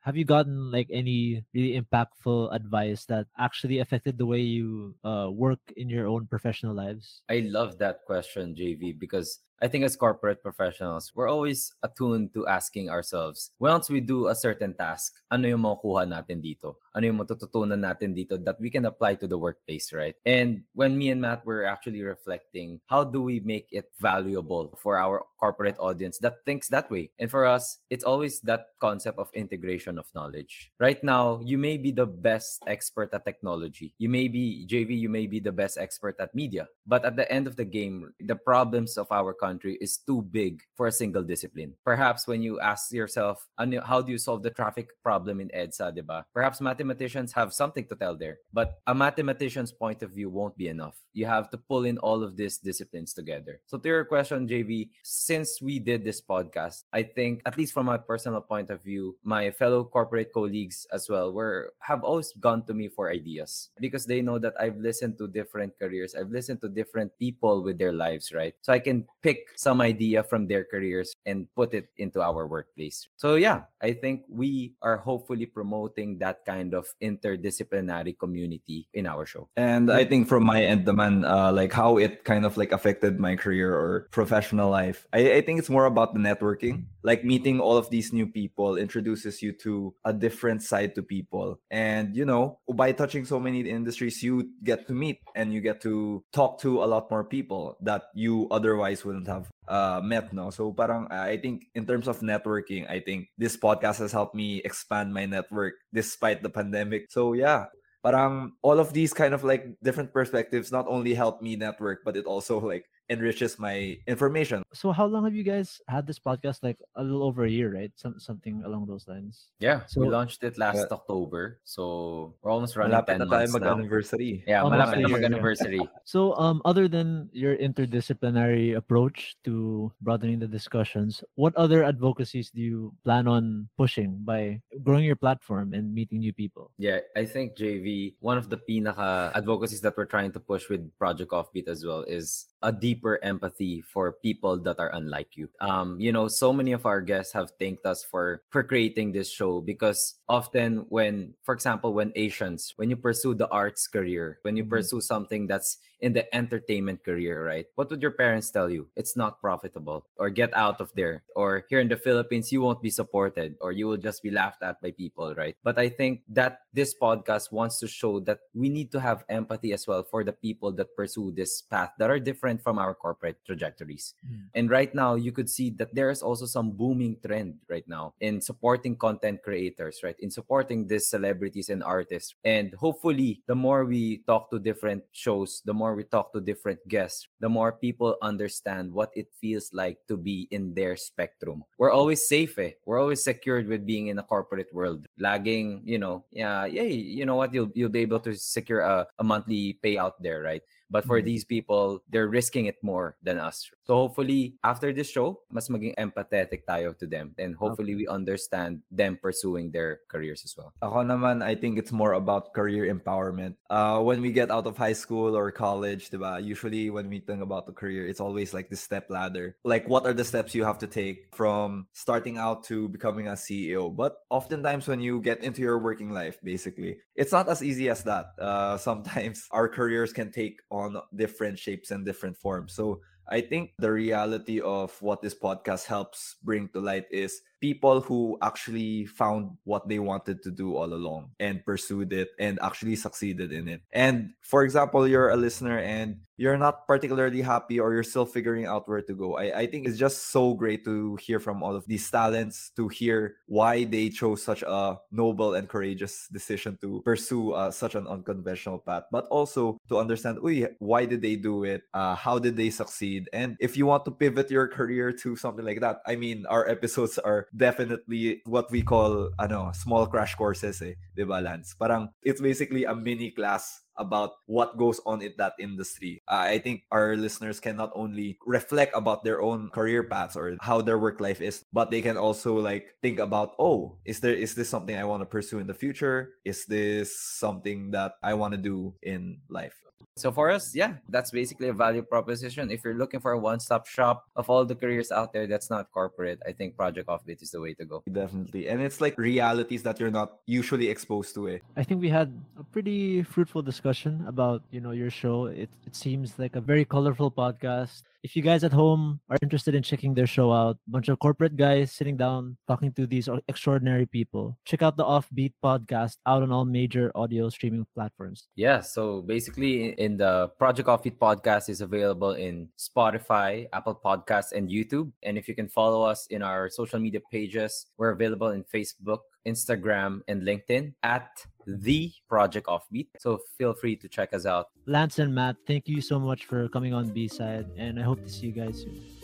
Have 0.00 0.16
you 0.16 0.24
gotten 0.24 0.72
like 0.72 0.88
any 0.90 1.44
really 1.52 1.78
impactful 1.78 2.56
advice 2.56 3.04
that 3.12 3.26
actually 3.38 3.80
affected 3.80 4.16
the 4.16 4.24
way 4.24 4.40
you 4.40 4.94
uh, 5.04 5.28
work 5.30 5.60
in 5.76 5.90
your 5.90 6.08
own 6.08 6.26
professional 6.26 6.74
lives? 6.74 7.20
I 7.28 7.44
love 7.44 7.76
that 7.76 8.06
question, 8.06 8.56
JV, 8.56 8.98
because 8.98 9.40
I 9.62 9.68
think 9.68 9.84
as 9.84 9.94
corporate 9.94 10.42
professionals, 10.42 11.12
we're 11.14 11.30
always 11.30 11.70
attuned 11.84 12.34
to 12.34 12.48
asking 12.48 12.90
ourselves, 12.90 13.52
once 13.60 13.88
we 13.88 14.00
do 14.00 14.26
a 14.26 14.34
certain 14.34 14.74
task, 14.74 15.14
ano 15.30 15.46
yung 15.46 15.62
makukuha 15.62 16.02
natin 16.02 16.42
dito? 16.42 16.82
Ano 16.90 17.06
yung 17.06 17.22
matututunan 17.22 17.78
natin 17.78 18.10
dito 18.10 18.34
that 18.42 18.58
we 18.58 18.74
can 18.74 18.90
apply 18.90 19.14
to 19.14 19.30
the 19.30 19.38
workplace, 19.38 19.94
right? 19.94 20.18
And 20.26 20.66
when 20.74 20.98
me 20.98 21.14
and 21.14 21.22
Matt 21.22 21.46
were 21.46 21.62
actually 21.62 22.02
reflecting, 22.02 22.82
how 22.90 23.06
do 23.06 23.22
we 23.22 23.38
make 23.38 23.70
it 23.70 23.86
valuable 24.02 24.74
for 24.82 24.98
our 24.98 25.22
corporate 25.38 25.78
audience 25.78 26.18
that 26.26 26.42
thinks 26.44 26.66
that 26.74 26.90
way? 26.90 27.14
And 27.22 27.30
for 27.30 27.46
us, 27.46 27.78
it's 27.88 28.02
always 28.02 28.42
that 28.42 28.74
concept 28.82 29.22
of 29.22 29.30
integration 29.32 29.94
of 29.96 30.10
knowledge. 30.12 30.74
Right 30.82 30.98
now, 31.06 31.38
you 31.38 31.56
may 31.56 31.78
be 31.78 31.94
the 31.94 32.06
best 32.06 32.66
expert 32.66 33.14
at 33.14 33.24
technology. 33.24 33.94
You 33.98 34.10
may 34.10 34.26
be, 34.26 34.66
JV, 34.66 34.98
you 34.98 35.08
may 35.08 35.30
be 35.30 35.38
the 35.38 35.54
best 35.54 35.78
expert 35.78 36.18
at 36.18 36.34
media. 36.34 36.66
But 36.84 37.04
at 37.04 37.14
the 37.14 37.30
end 37.30 37.46
of 37.46 37.54
the 37.54 37.64
game, 37.64 38.10
the 38.18 38.34
problems 38.34 38.98
of 38.98 39.06
our 39.12 39.32
country 39.32 39.51
country 39.52 39.76
is 39.84 40.00
too 40.00 40.24
big 40.32 40.64
for 40.72 40.86
a 40.88 40.92
single 40.92 41.22
discipline. 41.22 41.76
Perhaps 41.84 42.26
when 42.26 42.40
you 42.40 42.56
ask 42.60 42.88
yourself, 42.92 43.46
how 43.84 44.00
do 44.00 44.10
you 44.10 44.18
solve 44.18 44.42
the 44.42 44.50
traffic 44.50 44.88
problem 45.02 45.40
in 45.44 45.52
EDSA, 45.52 45.92
diba? 45.92 46.24
Perhaps 46.32 46.64
mathematicians 46.64 47.32
have 47.36 47.52
something 47.52 47.84
to 47.88 47.96
tell 47.96 48.16
there, 48.16 48.38
but 48.52 48.80
a 48.86 48.94
mathematician's 48.94 49.72
point 49.72 50.02
of 50.02 50.10
view 50.10 50.30
won't 50.30 50.56
be 50.56 50.68
enough. 50.68 50.96
You 51.12 51.26
have 51.26 51.50
to 51.50 51.58
pull 51.58 51.84
in 51.84 51.98
all 51.98 52.24
of 52.24 52.36
these 52.36 52.56
disciplines 52.56 53.12
together. 53.12 53.60
So 53.66 53.76
to 53.76 53.88
your 53.88 54.04
question, 54.06 54.48
JV, 54.48 54.88
since 55.02 55.60
we 55.60 55.78
did 55.78 56.04
this 56.04 56.22
podcast, 56.22 56.84
I 56.92 57.02
think 57.02 57.42
at 57.44 57.58
least 57.58 57.74
from 57.74 57.86
my 57.86 57.98
personal 57.98 58.40
point 58.40 58.70
of 58.70 58.82
view, 58.82 59.16
my 59.22 59.50
fellow 59.50 59.84
corporate 59.84 60.32
colleagues 60.32 60.86
as 60.92 61.10
well 61.10 61.32
were 61.32 61.74
have 61.80 62.04
always 62.04 62.32
gone 62.40 62.64
to 62.64 62.72
me 62.72 62.88
for 62.88 63.10
ideas 63.10 63.68
because 63.80 64.06
they 64.06 64.22
know 64.22 64.38
that 64.38 64.54
I've 64.56 64.78
listened 64.78 65.18
to 65.18 65.28
different 65.28 65.76
careers. 65.78 66.14
I've 66.14 66.30
listened 66.32 66.62
to 66.62 66.68
different 66.68 67.12
people 67.18 67.62
with 67.62 67.76
their 67.76 67.92
lives, 67.92 68.32
right? 68.32 68.54
So 68.62 68.72
I 68.72 68.78
can 68.78 69.04
pick 69.20 69.31
some 69.56 69.80
idea 69.80 70.22
from 70.22 70.46
their 70.46 70.64
careers 70.64 71.14
and 71.26 71.46
put 71.54 71.74
it 71.74 71.88
into 71.96 72.20
our 72.20 72.46
workplace. 72.46 73.08
So 73.16 73.34
yeah, 73.34 73.62
I 73.80 73.92
think 73.92 74.22
we 74.28 74.74
are 74.82 74.96
hopefully 74.96 75.46
promoting 75.46 76.18
that 76.18 76.44
kind 76.44 76.74
of 76.74 76.86
interdisciplinary 77.02 78.18
community 78.18 78.88
in 78.94 79.06
our 79.06 79.26
show. 79.26 79.48
And 79.56 79.90
I 79.90 80.04
think 80.04 80.28
from 80.28 80.44
my 80.44 80.62
end, 80.62 80.86
the 80.86 80.92
man, 80.92 81.24
uh, 81.24 81.52
like 81.52 81.72
how 81.72 81.98
it 81.98 82.24
kind 82.24 82.44
of 82.44 82.56
like 82.56 82.72
affected 82.72 83.18
my 83.18 83.36
career 83.36 83.74
or 83.74 84.08
professional 84.10 84.70
life. 84.70 85.06
I, 85.12 85.34
I 85.34 85.40
think 85.42 85.58
it's 85.58 85.70
more 85.70 85.86
about 85.86 86.14
the 86.14 86.20
networking. 86.20 86.86
Like 87.02 87.24
meeting 87.24 87.60
all 87.60 87.76
of 87.76 87.90
these 87.90 88.12
new 88.12 88.26
people 88.26 88.76
introduces 88.76 89.42
you 89.42 89.52
to 89.64 89.94
a 90.04 90.12
different 90.12 90.62
side 90.62 90.94
to 90.94 91.02
people. 91.02 91.60
And 91.70 92.14
you 92.16 92.24
know, 92.24 92.60
by 92.72 92.92
touching 92.92 93.24
so 93.24 93.40
many 93.40 93.60
industries, 93.68 94.22
you 94.22 94.50
get 94.62 94.86
to 94.86 94.94
meet 94.94 95.20
and 95.34 95.52
you 95.52 95.60
get 95.60 95.80
to 95.82 96.24
talk 96.32 96.60
to 96.60 96.82
a 96.82 96.86
lot 96.86 97.10
more 97.10 97.24
people 97.24 97.76
that 97.82 98.04
you 98.14 98.48
otherwise 98.50 99.04
wouldn't 99.04 99.21
have 99.26 99.50
uh, 99.68 100.00
met. 100.02 100.32
No, 100.32 100.50
so 100.50 100.72
parang 100.72 101.06
uh, 101.10 101.26
I 101.26 101.36
think 101.36 101.66
in 101.74 101.86
terms 101.86 102.08
of 102.08 102.20
networking, 102.20 102.88
I 102.88 103.00
think 103.00 103.28
this 103.38 103.56
podcast 103.56 103.98
has 103.98 104.12
helped 104.12 104.34
me 104.34 104.60
expand 104.64 105.12
my 105.14 105.26
network 105.26 105.74
despite 105.92 106.42
the 106.42 106.50
pandemic. 106.50 107.10
So 107.10 107.32
yeah, 107.32 107.66
parang 108.02 108.52
all 108.62 108.78
of 108.78 108.92
these 108.92 109.14
kind 109.14 109.34
of 109.34 109.44
like 109.44 109.66
different 109.82 110.12
perspectives 110.12 110.72
not 110.72 110.86
only 110.88 111.14
help 111.14 111.40
me 111.40 111.56
network, 111.56 112.02
but 112.04 112.16
it 112.16 112.26
also 112.26 112.58
like 112.60 112.86
enriches 113.10 113.58
my 113.58 113.98
information. 114.06 114.62
So 114.72 114.92
how 114.92 115.04
long 115.06 115.24
have 115.24 115.34
you 115.34 115.42
guys 115.42 115.80
had 115.88 116.06
this 116.06 116.18
podcast? 116.18 116.62
Like 116.62 116.78
a 116.96 117.02
little 117.02 117.22
over 117.22 117.44
a 117.44 117.50
year, 117.50 117.72
right? 117.74 117.92
Some 117.96 118.18
something 118.18 118.62
along 118.64 118.86
those 118.86 119.06
lines. 119.08 119.50
Yeah, 119.60 119.84
so, 119.86 120.00
we 120.00 120.08
launched 120.08 120.42
it 120.44 120.56
last 120.56 120.86
Yeah. 120.88 120.94
October. 120.96 121.60
So 121.64 122.34
we're 122.42 122.50
almost 122.50 122.76
running 122.76 122.96
Malapit 122.96 123.18
10 123.18 123.18
na 123.18 123.26
tayo 123.26 123.50
months 123.50 123.52
now. 123.52 123.58
mag-anniversary. 123.76 124.44
Yeah, 124.46 124.62
Almost 124.62 124.78
malapit 124.78 124.98
a 124.98 125.02
na 125.02 125.08
year, 125.08 125.08
yeah. 125.08 125.28
mag-anniversary. 125.28 125.82
So 126.04 126.32
um 126.40 126.62
other 126.64 126.88
than 126.88 127.28
your 127.32 127.56
interdisciplinary 127.56 128.76
approach 128.76 129.36
to 129.44 129.92
broadening 130.00 130.38
the 130.38 130.48
discussions, 130.48 131.22
what 131.34 131.54
other 131.56 131.84
advocacies 131.84 132.50
do 132.50 132.60
you 132.60 132.94
plan 133.04 133.26
on 133.28 133.68
pushing 133.76 134.18
by 134.24 134.60
growing 134.82 135.04
your 135.04 135.16
platform 135.16 135.74
and 135.74 135.92
meeting 135.94 136.20
new 136.20 136.32
people? 136.32 136.70
Yeah, 136.78 137.00
I 137.16 137.24
think 137.24 137.56
JV, 137.56 138.14
one 138.20 138.38
of 138.38 138.48
the 138.48 138.56
pinaka 138.56 139.32
advocacies 139.36 139.80
that 139.82 139.96
we're 139.96 140.08
trying 140.08 140.32
to 140.32 140.40
push 140.40 140.68
with 140.68 140.88
Project 140.98 141.30
Offbeat 141.32 141.68
as 141.68 141.84
well 141.84 142.02
is 142.08 142.46
a 142.62 142.72
deeper 142.72 143.18
empathy 143.22 143.80
for 143.82 144.12
people 144.12 144.58
that 144.60 144.78
are 144.78 144.94
unlike 144.94 145.36
you. 145.36 145.48
Um, 145.60 146.00
you 146.00 146.12
know, 146.12 146.28
so 146.28 146.52
many 146.52 146.72
of 146.72 146.86
our 146.86 147.00
guests 147.00 147.32
have 147.34 147.52
thanked 147.58 147.84
us 147.86 148.04
for 148.04 148.42
for 148.50 148.62
creating 148.62 149.12
this 149.12 149.30
show 149.30 149.60
because 149.60 150.16
often 150.28 150.86
when, 150.88 151.34
for 151.42 151.54
example, 151.54 151.92
when 151.94 152.12
Asians, 152.14 152.72
when 152.76 152.90
you 152.90 152.96
pursue 152.96 153.34
the 153.34 153.48
arts 153.48 153.86
career, 153.86 154.38
when 154.42 154.56
you 154.56 154.64
Mhm. 154.64 154.68
pursue 154.68 155.00
something 155.00 155.46
that's 155.46 155.78
in 156.02 156.12
the 156.12 156.26
entertainment 156.34 157.02
career, 157.04 157.46
right? 157.46 157.66
What 157.76 157.88
would 157.90 158.02
your 158.02 158.10
parents 158.10 158.50
tell 158.50 158.68
you? 158.68 158.88
It's 158.96 159.16
not 159.16 159.40
profitable 159.40 160.04
or 160.18 160.28
get 160.30 160.50
out 160.52 160.80
of 160.80 160.90
there. 160.94 161.22
Or 161.36 161.64
here 161.70 161.78
in 161.78 161.88
the 161.88 161.96
Philippines, 161.96 162.50
you 162.50 162.60
won't 162.60 162.82
be 162.82 162.90
supported 162.90 163.54
or 163.60 163.70
you 163.70 163.86
will 163.86 163.96
just 163.96 164.22
be 164.22 164.30
laughed 164.30 164.62
at 164.62 164.82
by 164.82 164.90
people, 164.90 165.32
right? 165.34 165.56
But 165.62 165.78
I 165.78 165.88
think 165.88 166.22
that 166.34 166.66
this 166.74 166.94
podcast 167.00 167.52
wants 167.52 167.78
to 167.78 167.86
show 167.86 168.18
that 168.20 168.40
we 168.52 168.68
need 168.68 168.90
to 168.92 169.00
have 169.00 169.24
empathy 169.28 169.72
as 169.72 169.86
well 169.86 170.02
for 170.02 170.24
the 170.24 170.32
people 170.32 170.72
that 170.72 170.96
pursue 170.96 171.30
this 171.30 171.62
path 171.62 171.92
that 171.98 172.10
are 172.10 172.18
different 172.18 172.60
from 172.60 172.78
our 172.78 172.94
corporate 172.94 173.38
trajectories. 173.46 174.14
Mm. 174.26 174.42
And 174.54 174.70
right 174.70 174.92
now, 174.94 175.14
you 175.14 175.30
could 175.30 175.48
see 175.48 175.70
that 175.78 175.94
there 175.94 176.10
is 176.10 176.22
also 176.22 176.46
some 176.46 176.72
booming 176.72 177.16
trend 177.24 177.62
right 177.68 177.86
now 177.86 178.14
in 178.20 178.40
supporting 178.40 178.96
content 178.96 179.42
creators, 179.42 180.00
right? 180.02 180.16
In 180.18 180.30
supporting 180.30 180.88
these 180.88 181.06
celebrities 181.06 181.68
and 181.68 181.82
artists. 181.82 182.34
And 182.44 182.74
hopefully, 182.74 183.42
the 183.46 183.54
more 183.54 183.84
we 183.84 184.24
talk 184.26 184.50
to 184.50 184.58
different 184.58 185.04
shows, 185.12 185.62
the 185.64 185.74
more 185.74 185.91
we 185.94 186.04
talk 186.04 186.32
to 186.32 186.40
different 186.40 186.80
guests, 186.88 187.28
the 187.40 187.48
more 187.48 187.72
people 187.72 188.16
understand 188.22 188.92
what 188.92 189.10
it 189.14 189.28
feels 189.40 189.70
like 189.72 189.98
to 190.08 190.16
be 190.16 190.48
in 190.50 190.74
their 190.74 190.96
spectrum. 190.96 191.64
We're 191.78 191.92
always 191.92 192.26
safe, 192.26 192.58
eh? 192.58 192.72
We're 192.84 193.00
always 193.00 193.22
secured 193.22 193.68
with 193.68 193.86
being 193.86 194.08
in 194.08 194.18
a 194.18 194.22
corporate 194.22 194.72
world. 194.72 195.06
Lagging, 195.18 195.82
you 195.84 195.98
know, 195.98 196.24
yeah, 196.30 196.64
yay, 196.66 196.92
you 196.92 197.26
know 197.26 197.36
what? 197.36 197.54
You'll 197.54 197.70
you'll 197.74 197.92
be 197.92 198.00
able 198.00 198.20
to 198.20 198.34
secure 198.34 198.80
a, 198.80 199.06
a 199.18 199.24
monthly 199.24 199.78
payout 199.82 200.20
there, 200.20 200.42
right? 200.42 200.62
But 200.92 201.08
for 201.08 201.18
Mhm. 201.18 201.24
these 201.24 201.44
people, 201.48 202.04
they're 202.12 202.28
risking 202.28 202.68
it 202.68 202.76
more 202.84 203.16
than 203.24 203.40
us. 203.40 203.72
So 203.88 203.96
hopefully, 203.96 204.60
after 204.62 204.92
this 204.92 205.08
show, 205.08 205.40
mas 205.48 205.72
maging 205.72 205.96
empathetic 205.96 206.68
tayo 206.68 206.92
to 207.00 207.06
them. 207.08 207.32
And 207.40 207.56
hopefully, 207.56 207.96
we 207.96 208.04
understand 208.06 208.84
them 208.92 209.16
pursuing 209.16 209.72
their 209.72 210.04
careers 210.12 210.44
as 210.44 210.52
well. 210.52 210.76
Ako 210.84 211.00
naman, 211.02 211.40
I 211.40 211.56
think 211.56 211.80
it's 211.80 211.90
more 211.90 212.12
about 212.12 212.52
career 212.52 212.92
empowerment. 212.92 213.56
Uh, 213.72 214.04
when 214.04 214.20
we 214.20 214.30
get 214.30 214.52
out 214.52 214.68
of 214.68 214.76
high 214.76 214.94
school 214.94 215.32
or 215.32 215.48
college, 215.50 216.10
diba, 216.12 216.44
usually 216.44 216.90
when 216.92 217.08
we 217.08 217.24
think 217.24 217.40
about 217.40 217.64
the 217.64 217.72
career, 217.72 218.04
it's 218.06 218.20
always 218.20 218.52
like 218.52 218.68
the 218.68 218.76
step 218.76 219.08
ladder. 219.08 219.56
Like, 219.64 219.88
what 219.88 220.04
are 220.04 220.12
the 220.12 220.28
steps 220.28 220.54
you 220.54 220.62
have 220.68 220.78
to 220.84 220.86
take 220.86 221.32
from 221.32 221.88
starting 221.96 222.36
out 222.36 222.62
to 222.68 222.90
becoming 222.92 223.26
a 223.32 223.38
CEO? 223.38 223.88
But 223.88 224.20
oftentimes, 224.28 224.86
when 224.86 225.00
you 225.00 225.24
get 225.24 225.40
into 225.40 225.62
your 225.62 225.78
working 225.78 226.10
life, 226.10 226.36
basically, 226.44 226.98
it's 227.16 227.32
not 227.32 227.48
as 227.48 227.62
easy 227.62 227.88
as 227.88 228.04
that. 228.04 228.34
Uh, 228.38 228.76
sometimes 228.88 229.48
our 229.54 229.68
careers 229.68 230.12
can 230.12 230.30
take 230.34 230.60
on 230.70 230.81
different 231.14 231.58
shapes 231.58 231.90
and 231.90 232.04
different 232.04 232.36
forms. 232.36 232.72
So, 232.74 233.00
I 233.28 233.40
think 233.40 233.72
the 233.78 233.92
reality 233.92 234.60
of 234.60 235.00
what 235.00 235.22
this 235.22 235.34
podcast 235.34 235.86
helps 235.86 236.36
bring 236.42 236.68
to 236.74 236.80
light 236.80 237.06
is 237.10 237.40
people 237.60 238.00
who 238.00 238.36
actually 238.42 239.06
found 239.06 239.56
what 239.64 239.88
they 239.88 240.00
wanted 240.00 240.42
to 240.42 240.50
do 240.50 240.76
all 240.76 240.92
along 240.92 241.30
and 241.38 241.64
pursued 241.64 242.12
it 242.12 242.30
and 242.38 242.58
actually 242.62 242.96
succeeded 242.96 243.52
in 243.52 243.68
it. 243.68 243.82
And 243.92 244.30
for 244.42 244.64
example, 244.64 245.06
you're 245.06 245.30
a 245.30 245.36
listener 245.36 245.78
and 245.78 246.18
you're 246.42 246.58
not 246.58 246.88
particularly 246.88 247.40
happy 247.40 247.78
or 247.78 247.94
you're 247.94 248.02
still 248.02 248.26
figuring 248.26 248.66
out 248.66 248.88
where 248.88 249.00
to 249.00 249.14
go. 249.14 249.38
I, 249.38 249.62
I 249.62 249.66
think 249.70 249.86
it's 249.86 249.96
just 249.96 250.34
so 250.34 250.54
great 250.54 250.84
to 250.84 251.14
hear 251.22 251.38
from 251.38 251.62
all 251.62 251.76
of 251.76 251.86
these 251.86 252.10
talents, 252.10 252.72
to 252.74 252.88
hear 252.88 253.36
why 253.46 253.84
they 253.84 254.08
chose 254.08 254.42
such 254.42 254.66
a 254.66 254.98
noble 255.12 255.54
and 255.54 255.68
courageous 255.68 256.26
decision 256.32 256.76
to 256.82 257.00
pursue 257.04 257.52
uh, 257.52 257.70
such 257.70 257.94
an 257.94 258.08
unconventional 258.08 258.80
path, 258.80 259.04
but 259.12 259.30
also 259.30 259.78
to 259.88 259.98
understand 259.98 260.42
why 260.80 261.06
did 261.06 261.22
they 261.22 261.36
do 261.36 261.62
it? 261.62 261.82
Uh, 261.94 262.16
how 262.16 262.40
did 262.40 262.56
they 262.56 262.70
succeed? 262.70 263.30
And 263.32 263.56
if 263.60 263.76
you 263.76 263.86
want 263.86 264.04
to 264.06 264.10
pivot 264.10 264.50
your 264.50 264.66
career 264.66 265.12
to 265.22 265.36
something 265.36 265.64
like 265.64 265.78
that, 265.78 266.02
I 266.08 266.16
mean, 266.16 266.44
our 266.50 266.68
episodes 266.76 267.18
are 267.18 267.46
definitely 267.56 268.42
what 268.46 268.68
we 268.72 268.82
call 268.82 269.30
ano, 269.38 269.70
small 269.78 270.08
crash 270.08 270.34
courses 270.34 270.82
eh, 270.82 270.94
di 271.14 271.22
ba, 271.22 271.38
Lance? 271.38 271.74
Parang 271.78 272.10
it's 272.24 272.40
basically 272.40 272.82
a 272.82 272.96
mini 272.96 273.30
class 273.30 273.81
about 273.96 274.32
what 274.46 274.78
goes 274.78 275.00
on 275.06 275.22
in 275.22 275.32
that 275.38 275.54
industry. 275.58 276.22
Uh, 276.28 276.48
I 276.48 276.58
think 276.58 276.82
our 276.90 277.16
listeners 277.16 277.60
can 277.60 277.76
not 277.76 277.92
only 277.94 278.38
reflect 278.46 278.92
about 278.94 279.24
their 279.24 279.42
own 279.42 279.70
career 279.70 280.04
paths 280.04 280.36
or 280.36 280.56
how 280.60 280.80
their 280.80 280.98
work 280.98 281.20
life 281.20 281.40
is, 281.40 281.64
but 281.72 281.90
they 281.90 282.02
can 282.02 282.16
also 282.16 282.56
like 282.56 282.94
think 283.02 283.18
about, 283.18 283.54
oh, 283.58 283.98
is 284.04 284.20
there 284.20 284.34
is 284.34 284.54
this 284.54 284.68
something 284.68 284.96
I 284.96 285.04
want 285.04 285.20
to 285.22 285.26
pursue 285.26 285.58
in 285.58 285.66
the 285.66 285.74
future? 285.74 286.34
Is 286.44 286.64
this 286.66 287.18
something 287.18 287.92
that 287.92 288.14
I 288.22 288.34
want 288.34 288.52
to 288.52 288.58
do 288.58 288.94
in 289.02 289.40
life? 289.48 289.76
So 290.16 290.30
for 290.30 290.50
us, 290.50 290.74
yeah, 290.74 291.00
that's 291.08 291.30
basically 291.30 291.68
a 291.68 291.72
value 291.72 292.02
proposition. 292.02 292.70
If 292.70 292.84
you're 292.84 292.94
looking 292.94 293.20
for 293.20 293.32
a 293.32 293.38
one-stop 293.38 293.86
shop 293.86 294.28
of 294.36 294.50
all 294.50 294.64
the 294.64 294.74
careers 294.74 295.10
out 295.10 295.32
there 295.32 295.46
that's 295.46 295.70
not 295.70 295.90
corporate, 295.90 296.38
I 296.46 296.52
think 296.52 296.76
Project 296.76 297.08
Offbeat 297.08 297.40
is 297.40 297.50
the 297.50 297.60
way 297.60 297.72
to 297.74 297.84
go. 297.84 298.02
Definitely. 298.12 298.68
And 298.68 298.82
it's 298.82 299.00
like 299.00 299.16
realities 299.16 299.82
that 299.84 299.98
you're 299.98 300.10
not 300.10 300.36
usually 300.46 300.88
exposed 300.88 301.34
to 301.36 301.48
eh. 301.48 301.58
I 301.76 301.82
think 301.82 302.02
we 302.02 302.10
had 302.10 302.28
a 302.60 302.64
pretty 302.64 303.22
fruitful 303.22 303.62
discussion 303.62 304.24
about, 304.28 304.62
you 304.70 304.80
know, 304.80 304.90
your 304.90 305.10
show. 305.10 305.46
It 305.46 305.70
it 305.86 305.96
seems 305.96 306.38
like 306.38 306.56
a 306.56 306.60
very 306.60 306.84
colorful 306.84 307.30
podcast. 307.30 308.02
If 308.22 308.36
you 308.36 308.42
guys 308.42 308.62
at 308.62 308.72
home 308.72 309.18
are 309.30 309.36
interested 309.42 309.74
in 309.74 309.82
checking 309.82 310.14
their 310.14 310.28
show 310.28 310.52
out, 310.52 310.78
bunch 310.86 311.08
of 311.08 311.18
corporate 311.18 311.56
guys 311.56 311.90
sitting 311.90 312.16
down 312.16 312.56
talking 312.68 312.92
to 312.92 313.04
these 313.04 313.28
extraordinary 313.48 314.06
people, 314.06 314.56
check 314.64 314.80
out 314.80 314.96
the 314.96 315.02
Offbeat 315.02 315.54
podcast 315.58 316.18
out 316.24 316.44
on 316.44 316.52
all 316.52 316.64
major 316.64 317.10
audio 317.16 317.48
streaming 317.48 317.84
platforms. 317.96 318.46
Yeah, 318.54 318.78
so 318.78 319.22
basically 319.22 319.98
in 319.98 320.16
the 320.18 320.52
Project 320.56 320.88
Offbeat 320.88 321.18
podcast 321.18 321.68
is 321.68 321.80
available 321.80 322.34
in 322.34 322.68
Spotify, 322.78 323.66
Apple 323.72 323.98
Podcasts, 323.98 324.52
and 324.52 324.70
YouTube. 324.70 325.10
And 325.24 325.36
if 325.36 325.48
you 325.48 325.56
can 325.56 325.68
follow 325.68 326.02
us 326.02 326.28
in 326.30 326.42
our 326.42 326.70
social 326.70 327.00
media 327.00 327.20
pages, 327.32 327.86
we're 327.98 328.10
available 328.10 328.50
in 328.50 328.62
Facebook, 328.62 329.26
Instagram, 329.48 330.20
and 330.28 330.42
LinkedIn 330.42 330.94
at 331.02 331.44
the 331.66 332.12
Project 332.28 332.66
Offbeat. 332.66 333.08
So 333.18 333.38
feel 333.58 333.74
free 333.74 333.96
to 333.96 334.08
check 334.08 334.32
us 334.34 334.46
out. 334.46 334.68
Lance 334.86 335.18
and 335.18 335.34
Matt, 335.34 335.56
thank 335.66 335.88
you 335.88 336.00
so 336.00 336.18
much 336.18 336.44
for 336.46 336.68
coming 336.68 336.94
on 336.94 337.08
B 337.08 337.28
side, 337.28 337.66
and 337.76 337.98
I 337.98 338.02
hope 338.02 338.22
to 338.22 338.30
see 338.30 338.46
you 338.46 338.52
guys 338.52 338.80
soon. 338.82 339.21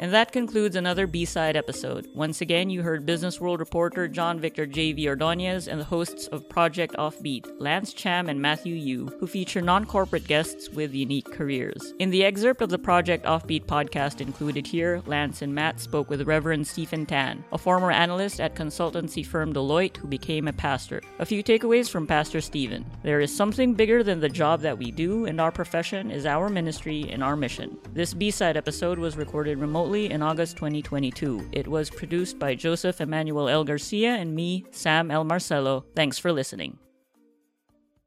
And 0.00 0.14
that 0.14 0.32
concludes 0.32 0.76
another 0.76 1.06
B 1.06 1.26
side 1.26 1.58
episode. 1.58 2.08
Once 2.14 2.40
again, 2.40 2.70
you 2.70 2.80
heard 2.80 3.04
Business 3.04 3.38
World 3.38 3.60
reporter 3.60 4.08
John 4.08 4.40
Victor 4.40 4.64
J.V. 4.64 5.06
Ordonez 5.06 5.68
and 5.68 5.78
the 5.78 5.84
hosts 5.84 6.26
of 6.28 6.48
Project 6.48 6.94
Offbeat, 6.94 7.46
Lance 7.58 7.92
Cham 7.92 8.30
and 8.30 8.40
Matthew 8.40 8.74
Yu, 8.76 9.08
who 9.20 9.26
feature 9.26 9.60
non 9.60 9.84
corporate 9.84 10.26
guests 10.26 10.70
with 10.70 10.94
unique 10.94 11.30
careers. 11.30 11.92
In 11.98 12.08
the 12.08 12.24
excerpt 12.24 12.62
of 12.62 12.70
the 12.70 12.78
Project 12.78 13.26
Offbeat 13.26 13.66
podcast 13.66 14.22
included 14.22 14.66
here, 14.66 15.02
Lance 15.04 15.42
and 15.42 15.54
Matt 15.54 15.78
spoke 15.78 16.08
with 16.08 16.26
Reverend 16.26 16.66
Stephen 16.66 17.04
Tan, 17.04 17.44
a 17.52 17.58
former 17.58 17.90
analyst 17.90 18.40
at 18.40 18.54
consultancy 18.54 19.24
firm 19.24 19.52
Deloitte 19.52 19.98
who 19.98 20.08
became 20.08 20.48
a 20.48 20.52
pastor. 20.54 21.02
A 21.18 21.26
few 21.26 21.44
takeaways 21.44 21.90
from 21.90 22.06
Pastor 22.06 22.40
Stephen 22.40 22.86
There 23.02 23.20
is 23.20 23.36
something 23.36 23.74
bigger 23.74 24.02
than 24.02 24.20
the 24.20 24.30
job 24.30 24.62
that 24.62 24.78
we 24.78 24.92
do, 24.92 25.26
and 25.26 25.38
our 25.42 25.52
profession 25.52 26.10
is 26.10 26.24
our 26.24 26.48
ministry 26.48 27.06
and 27.10 27.22
our 27.22 27.36
mission. 27.36 27.76
This 27.92 28.14
B 28.14 28.30
side 28.30 28.56
episode 28.56 28.98
was 28.98 29.18
recorded 29.18 29.58
remotely 29.58 29.89
in 29.98 30.22
August 30.22 30.56
2022. 30.56 31.48
It 31.52 31.66
was 31.66 31.90
produced 31.90 32.38
by 32.38 32.54
Joseph 32.54 33.00
Emmanuel 33.00 33.48
L. 33.48 33.64
Garcia 33.64 34.14
and 34.14 34.34
me, 34.34 34.64
Sam 34.70 35.10
L. 35.10 35.24
Marcelo. 35.24 35.84
Thanks 35.94 36.18
for 36.18 36.32
listening. 36.32 36.78